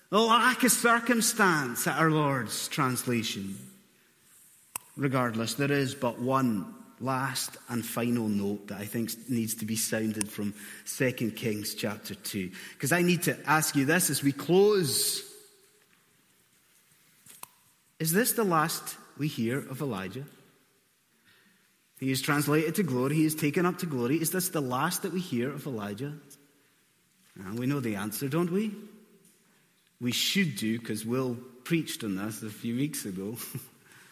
the 0.09 0.19
lack 0.19 0.63
of 0.63 0.71
circumstance 0.71 1.85
at 1.85 1.99
our 1.99 2.09
Lord's 2.09 2.67
translation? 2.67 3.59
Regardless, 4.97 5.53
there 5.53 5.71
is 5.71 5.93
but 5.93 6.17
one 6.17 6.73
last 6.99 7.57
and 7.69 7.85
final 7.85 8.27
note 8.27 8.69
that 8.69 8.81
I 8.81 8.85
think 8.85 9.11
needs 9.29 9.53
to 9.55 9.65
be 9.65 9.75
sounded 9.75 10.27
from 10.27 10.55
2 10.87 11.11
Kings 11.35 11.75
chapter 11.75 12.15
2. 12.15 12.49
Because 12.73 12.91
I 12.91 13.03
need 13.03 13.21
to 13.23 13.37
ask 13.45 13.75
you 13.75 13.85
this 13.85 14.09
as 14.09 14.23
we 14.23 14.31
close. 14.31 15.23
Is 17.99 18.11
this 18.11 18.33
the 18.33 18.43
last 18.43 18.97
we 19.19 19.27
hear 19.27 19.59
of 19.59 19.79
Elijah? 19.79 20.25
He 22.01 22.11
is 22.11 22.19
translated 22.19 22.73
to 22.75 22.83
glory. 22.83 23.13
He 23.13 23.25
is 23.25 23.35
taken 23.35 23.63
up 23.63 23.77
to 23.77 23.85
glory. 23.85 24.19
Is 24.19 24.31
this 24.31 24.49
the 24.49 24.59
last 24.59 25.03
that 25.03 25.13
we 25.13 25.19
hear 25.19 25.51
of 25.51 25.67
Elijah? 25.67 26.13
And 27.35 27.59
we 27.59 27.67
know 27.67 27.79
the 27.79 27.95
answer, 27.95 28.27
don't 28.27 28.51
we? 28.51 28.71
We 30.01 30.11
should 30.11 30.55
do, 30.55 30.79
because 30.79 31.05
Will 31.05 31.37
preached 31.63 32.03
on 32.03 32.15
this 32.15 32.41
a 32.41 32.49
few 32.49 32.75
weeks 32.75 33.05
ago. 33.05 33.37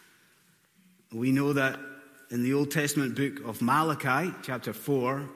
we 1.12 1.32
know 1.32 1.52
that 1.52 1.80
in 2.30 2.44
the 2.44 2.54
Old 2.54 2.70
Testament 2.70 3.16
book 3.16 3.44
of 3.44 3.60
Malachi, 3.60 4.32
chapter 4.42 4.72
4, 4.72 5.28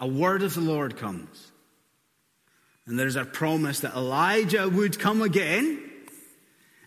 a 0.00 0.06
word 0.06 0.42
of 0.42 0.54
the 0.54 0.62
Lord 0.62 0.96
comes. 0.96 1.52
And 2.86 2.98
there's 2.98 3.16
a 3.16 3.26
promise 3.26 3.80
that 3.80 3.94
Elijah 3.94 4.66
would 4.70 4.98
come 4.98 5.20
again 5.20 5.89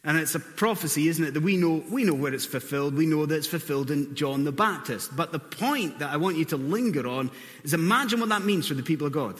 and 0.05 0.17
it's 0.17 0.35
a 0.35 0.39
prophecy, 0.39 1.07
isn't 1.07 1.23
it, 1.23 1.33
that 1.33 1.43
we 1.43 1.55
know, 1.55 1.81
we 1.89 2.03
know 2.03 2.13
where 2.13 2.33
it's 2.33 2.45
fulfilled. 2.45 2.93
We 2.93 3.05
know 3.05 3.25
that 3.25 3.35
it's 3.35 3.47
fulfilled 3.47 3.89
in 3.89 4.15
John 4.15 4.43
the 4.43 4.51
Baptist. 4.51 5.15
But 5.15 5.31
the 5.31 5.39
point 5.39 5.99
that 5.99 6.09
I 6.09 6.17
want 6.17 6.35
you 6.35 6.43
to 6.45 6.57
linger 6.57 7.07
on 7.07 7.31
is 7.63 7.73
imagine 7.73 8.19
what 8.19 8.29
that 8.29 8.43
means 8.43 8.67
for 8.67 8.73
the 8.73 8.83
people 8.83 9.07
of 9.07 9.13
God. 9.13 9.39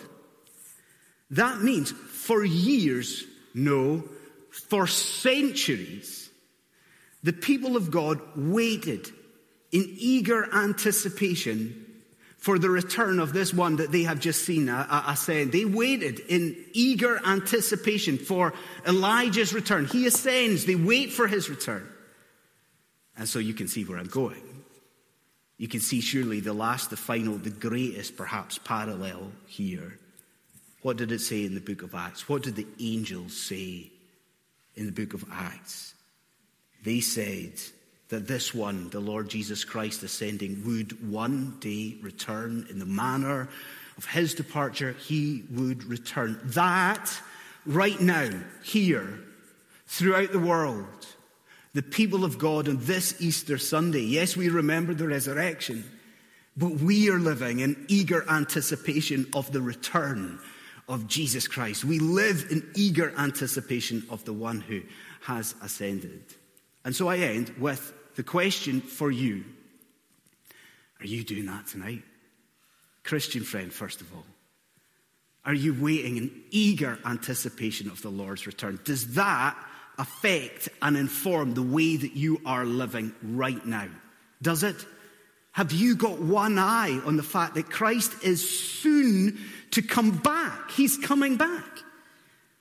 That 1.32 1.62
means 1.62 1.92
for 1.92 2.46
years, 2.46 3.26
no, 3.54 4.04
for 4.52 4.88
centuries, 4.88 6.30
the 7.24 7.34
people 7.34 7.76
of 7.76 7.92
God 7.92 8.22
waited 8.36 9.10
in 9.74 9.86
eager 9.98 10.54
anticipation 10.54 11.83
for 12.44 12.60
the 12.60 12.70
return 12.70 13.22
of 13.22 13.32
this 13.32 13.54
one 13.54 13.78
that 13.78 13.90
they 13.90 14.04
have 14.04 14.20
just 14.20 14.44
seen 14.44 14.68
uh, 14.68 14.86
uh, 14.90 14.96
uh, 14.96 15.12
ascend. 15.14 15.54
They 15.54 15.64
waited 15.64 16.20
in 16.28 16.58
eager 16.74 17.22
anticipation 17.26 18.18
for 18.18 18.54
Elijah's 18.86 19.54
return. 19.54 19.86
He 19.86 20.06
ascends, 20.08 20.66
they 20.66 20.76
wait 20.76 21.14
for 21.14 21.26
his 21.26 21.50
return. 21.50 21.88
And 23.16 23.30
so 23.30 23.40
you 23.40 23.54
can 23.54 23.70
see 23.70 23.86
where 23.86 23.98
I'm 23.98 24.10
going. 24.10 24.44
You 25.58 25.70
can 25.70 25.80
see 25.80 26.02
surely 26.02 26.42
the 26.42 26.52
last, 26.52 26.90
the 26.90 26.98
final, 26.98 27.38
the 27.38 27.50
greatest 27.50 28.18
perhaps 28.18 28.58
parallel 28.58 29.32
here. 29.48 29.98
What 30.82 30.98
did 30.98 31.14
it 31.14 31.22
say 31.22 31.46
in 31.46 31.54
the 31.54 31.62
book 31.62 31.82
of 31.82 31.96
Acts? 31.96 32.28
What 32.28 32.44
did 32.44 32.58
the 32.58 32.68
angels 32.78 33.38
say 33.38 33.90
in 34.76 34.86
the 34.86 34.92
book 34.92 35.14
of 35.14 35.24
Acts? 35.32 35.94
They 36.84 37.00
said, 37.00 37.54
that 38.14 38.28
this 38.28 38.54
one, 38.54 38.90
the 38.92 39.00
Lord 39.00 39.28
Jesus 39.28 39.64
Christ 39.64 40.04
ascending, 40.04 40.64
would 40.66 41.10
one 41.10 41.58
day 41.60 41.98
return 42.00 42.68
in 42.70 42.78
the 42.78 42.86
manner 42.86 43.50
of 43.98 44.06
his 44.06 44.36
departure. 44.36 44.94
He 44.94 45.44
would 45.50 45.84
return. 45.84 46.40
That, 46.44 47.12
right 47.66 48.00
now, 48.00 48.30
here, 48.64 49.20
throughout 49.88 50.32
the 50.32 50.40
world, 50.40 51.08
the 51.74 51.82
people 51.82 52.24
of 52.24 52.38
God 52.38 52.70
on 52.70 52.78
this 52.82 53.20
Easter 53.20 53.58
Sunday, 53.58 54.02
yes, 54.02 54.38
we 54.38 54.50
remember 54.50 54.94
the 54.94 55.08
resurrection, 55.08 55.84
but 56.56 56.74
we 56.74 57.10
are 57.10 57.18
living 57.18 57.62
in 57.62 57.84
eager 57.88 58.30
anticipation 58.30 59.26
of 59.34 59.52
the 59.52 59.62
return 59.62 60.40
of 60.88 61.08
Jesus 61.08 61.48
Christ. 61.48 61.84
We 61.84 61.98
live 61.98 62.46
in 62.52 62.72
eager 62.76 63.12
anticipation 63.18 64.06
of 64.12 64.24
the 64.24 64.34
one 64.34 64.62
who 64.62 64.84
has 65.22 65.56
ascended. 65.64 66.22
And 66.86 66.96
so 66.96 67.08
I 67.08 67.18
end 67.18 67.50
with 67.58 67.92
the 68.16 68.24
question 68.24 68.82
for 68.82 69.12
you 69.12 69.44
are 71.04 71.08
you 71.08 71.24
doing 71.24 71.48
that 71.48 71.68
tonight? 71.68 72.02
Christian 73.04 73.44
friend, 73.44 73.74
first 73.74 74.00
of 74.00 74.12
all. 74.14 74.24
Are 75.46 75.54
you 75.54 75.76
waiting 75.78 76.16
in 76.16 76.32
eager 76.50 76.98
anticipation 77.06 77.90
of 77.90 78.02
the 78.02 78.10
Lord's 78.10 78.48
return? 78.48 78.80
Does 78.86 79.16
that 79.16 79.58
affect 79.98 80.70
and 80.82 80.96
inform 80.96 81.54
the 81.54 81.62
way 81.62 81.98
that 81.98 82.16
you 82.16 82.40
are 82.46 82.64
living 82.64 83.14
right 83.22 83.64
now? 83.66 83.90
Does 84.42 84.64
it? 84.64 84.86
Have 85.52 85.74
you 85.74 85.96
got 85.96 86.20
one 86.20 86.58
eye 86.58 87.02
on 87.06 87.18
the 87.18 87.24
fact 87.24 87.56
that 87.56 87.70
Christ 87.70 88.24
is 88.24 88.50
soon 88.50 89.38
to 89.72 89.82
come 89.82 90.12
back? 90.12 90.72
He's 90.72 90.98
coming 90.98 91.36
back. 91.36 91.80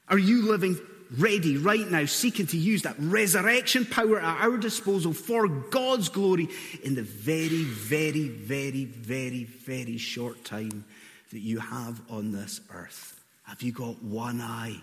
Are 0.08 0.18
you 0.18 0.50
living 0.50 0.78
ready 1.18 1.57
right 1.57 1.90
now, 1.90 2.05
seeking 2.05 2.46
to 2.46 2.57
use 2.57 2.83
that 2.83 2.96
resurrection 2.98 3.85
power 3.85 4.20
at 4.20 4.42
our 4.42 4.57
disposal 4.57 5.12
for 5.12 5.48
God's 5.48 6.09
glory 6.09 6.48
in 6.83 6.94
the 6.94 7.03
very, 7.03 7.64
very, 7.64 8.29
very, 8.29 8.85
very, 8.85 9.44
very 9.44 9.98
short 9.98 10.44
time 10.44 10.85
that 11.31 11.40
you 11.40 11.59
have 11.59 12.01
on 12.11 12.33
this 12.33 12.61
earth? 12.70 13.20
Have 13.44 13.62
you 13.62 13.72
got 13.72 14.03
one 14.03 14.40
eye 14.40 14.77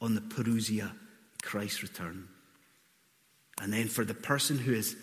on 0.00 0.14
the 0.14 0.20
Parousia, 0.20 0.92
Christ's 1.42 1.82
return? 1.82 2.28
And 3.60 3.72
then 3.72 3.88
for 3.88 4.04
the 4.04 4.14
person 4.14 4.58
who 4.58 4.72
is 4.72 4.96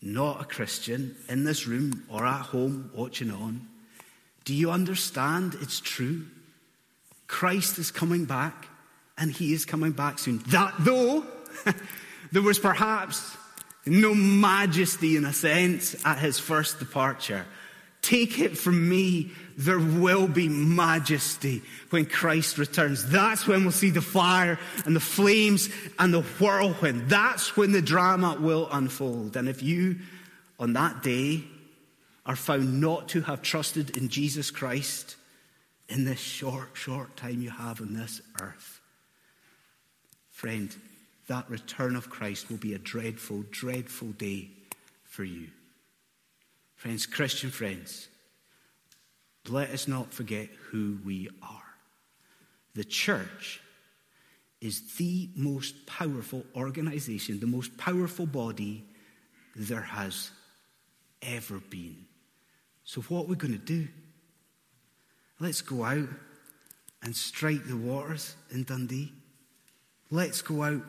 not 0.00 0.40
a 0.40 0.44
Christian 0.44 1.16
in 1.28 1.44
this 1.44 1.66
room 1.66 2.04
or 2.08 2.26
at 2.26 2.42
home 2.42 2.90
watching 2.94 3.30
on, 3.30 3.68
do 4.44 4.54
you 4.54 4.70
understand 4.70 5.56
it's 5.60 5.80
true? 5.80 6.26
Christ 7.28 7.78
is 7.78 7.90
coming 7.90 8.24
back 8.24 8.66
and 9.18 9.30
he 9.30 9.52
is 9.52 9.64
coming 9.64 9.92
back 9.92 10.18
soon. 10.18 10.38
That 10.48 10.74
though 10.80 11.24
there 12.32 12.42
was 12.42 12.58
perhaps 12.58 13.36
no 13.86 14.14
majesty 14.14 15.16
in 15.16 15.24
a 15.24 15.32
sense 15.32 15.96
at 16.04 16.18
his 16.18 16.38
first 16.38 16.78
departure, 16.78 17.46
Take 18.02 18.40
it 18.40 18.58
from 18.58 18.88
me, 18.88 19.30
there 19.56 19.78
will 19.78 20.26
be 20.26 20.48
majesty 20.48 21.62
when 21.90 22.04
Christ 22.04 22.58
returns. 22.58 23.08
That's 23.08 23.46
when 23.46 23.62
we'll 23.62 23.70
see 23.70 23.90
the 23.90 24.02
fire 24.02 24.58
and 24.84 24.96
the 24.96 25.00
flames 25.00 25.70
and 26.00 26.12
the 26.12 26.22
whirlwind. 26.22 27.08
That's 27.08 27.56
when 27.56 27.70
the 27.70 27.80
drama 27.80 28.36
will 28.40 28.68
unfold. 28.72 29.36
And 29.36 29.48
if 29.48 29.62
you, 29.62 30.00
on 30.58 30.72
that 30.72 31.04
day, 31.04 31.44
are 32.26 32.34
found 32.34 32.80
not 32.80 33.08
to 33.10 33.20
have 33.22 33.40
trusted 33.40 33.96
in 33.96 34.08
Jesus 34.08 34.50
Christ 34.50 35.14
in 35.88 36.04
this 36.04 36.20
short, 36.20 36.70
short 36.74 37.16
time 37.16 37.40
you 37.40 37.50
have 37.50 37.80
on 37.80 37.94
this 37.94 38.20
earth, 38.40 38.80
friend, 40.42 40.74
that 41.28 41.48
return 41.48 41.94
of 41.94 42.10
Christ 42.10 42.50
will 42.50 42.56
be 42.56 42.74
a 42.74 42.78
dreadful, 42.78 43.44
dreadful 43.52 44.08
day 44.08 44.50
for 45.04 45.22
you. 45.22 45.46
Friends, 46.74 47.06
Christian 47.06 47.48
friends, 47.48 48.08
let 49.48 49.70
us 49.70 49.86
not 49.86 50.12
forget 50.12 50.48
who 50.70 50.98
we 51.04 51.28
are. 51.40 51.62
The 52.74 52.82
church 52.82 53.60
is 54.60 54.96
the 54.96 55.30
most 55.36 55.86
powerful 55.86 56.42
organization, 56.56 57.38
the 57.38 57.46
most 57.46 57.78
powerful 57.78 58.26
body 58.26 58.84
there 59.54 59.80
has 59.80 60.32
ever 61.22 61.60
been. 61.70 62.04
So, 62.82 63.00
what 63.02 63.26
are 63.26 63.28
we 63.28 63.36
going 63.36 63.52
to 63.52 63.58
do? 63.58 63.86
Let's 65.38 65.62
go 65.62 65.84
out 65.84 66.08
and 67.00 67.14
strike 67.14 67.64
the 67.64 67.76
waters 67.76 68.34
in 68.50 68.64
Dundee. 68.64 69.12
Let's 70.12 70.42
go 70.42 70.62
out, 70.62 70.82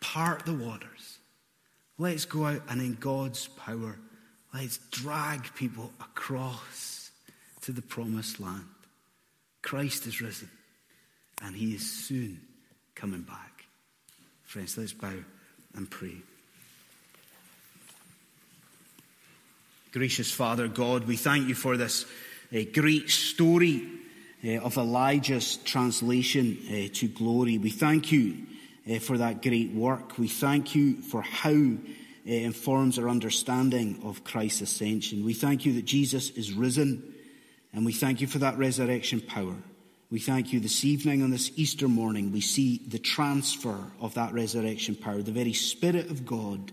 part 0.00 0.46
the 0.46 0.54
waters. 0.54 1.18
Let's 1.98 2.24
go 2.24 2.46
out 2.46 2.62
and 2.70 2.80
in 2.80 2.94
God's 2.94 3.48
power 3.48 3.98
Let's 4.52 4.78
drag 4.90 5.54
people 5.54 5.92
across 6.00 7.10
to 7.62 7.72
the 7.72 7.82
promised 7.82 8.40
land. 8.40 8.64
Christ 9.62 10.06
is 10.06 10.20
risen, 10.20 10.50
and 11.42 11.54
he 11.54 11.74
is 11.74 11.88
soon 11.88 12.40
coming 12.94 13.22
back. 13.22 13.64
Friends, 14.44 14.76
let's 14.76 14.92
bow 14.92 15.12
and 15.76 15.88
pray. 15.88 16.16
Gracious 19.92 20.32
Father 20.32 20.66
God, 20.66 21.06
we 21.06 21.16
thank 21.16 21.48
you 21.48 21.54
for 21.54 21.76
this 21.76 22.06
uh, 22.54 22.60
great 22.72 23.10
story 23.10 23.86
uh, 24.44 24.58
of 24.58 24.76
Elijah's 24.76 25.56
translation 25.58 26.58
uh, 26.68 26.88
to 26.94 27.08
glory. 27.08 27.58
We 27.58 27.70
thank 27.70 28.10
you 28.10 28.46
Eh, 28.86 28.98
for 28.98 29.18
that 29.18 29.42
great 29.42 29.72
work. 29.72 30.18
We 30.18 30.28
thank 30.28 30.74
you 30.74 30.96
for 31.02 31.22
how 31.22 31.50
it 31.50 32.42
informs 32.42 32.98
our 32.98 33.08
understanding 33.08 34.00
of 34.04 34.24
Christ's 34.24 34.62
ascension. 34.62 35.24
We 35.24 35.34
thank 35.34 35.66
you 35.66 35.74
that 35.74 35.84
Jesus 35.84 36.30
is 36.30 36.52
risen, 36.52 37.14
and 37.72 37.84
we 37.84 37.92
thank 37.92 38.20
you 38.20 38.26
for 38.26 38.38
that 38.38 38.58
resurrection 38.58 39.20
power. 39.20 39.56
We 40.10 40.18
thank 40.18 40.52
you 40.52 40.60
this 40.60 40.84
evening 40.84 41.22
on 41.22 41.30
this 41.30 41.52
Easter 41.56 41.88
morning. 41.88 42.32
We 42.32 42.40
see 42.40 42.78
the 42.78 42.98
transfer 42.98 43.78
of 44.00 44.14
that 44.14 44.32
resurrection 44.32 44.96
power, 44.96 45.22
the 45.22 45.30
very 45.30 45.52
Spirit 45.52 46.10
of 46.10 46.26
God 46.26 46.72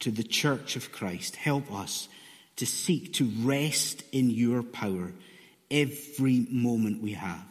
to 0.00 0.10
the 0.10 0.22
church 0.22 0.76
of 0.76 0.92
Christ. 0.92 1.36
Help 1.36 1.72
us 1.72 2.08
to 2.56 2.66
seek 2.66 3.14
to 3.14 3.30
rest 3.40 4.02
in 4.12 4.30
your 4.30 4.62
power 4.62 5.12
every 5.70 6.46
moment 6.50 7.02
we 7.02 7.14
have 7.14 7.44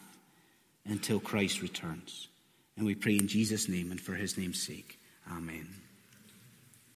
until 0.86 1.20
Christ 1.20 1.62
returns. 1.62 2.28
And 2.78 2.86
we 2.86 2.96
pray 2.96 3.16
in 3.16 3.28
Jesus' 3.28 3.70
name 3.70 3.92
and 3.92 4.02
for 4.02 4.16
his 4.16 4.38
name's 4.38 4.62
sake. 4.62 5.00
Amen. 5.32 5.85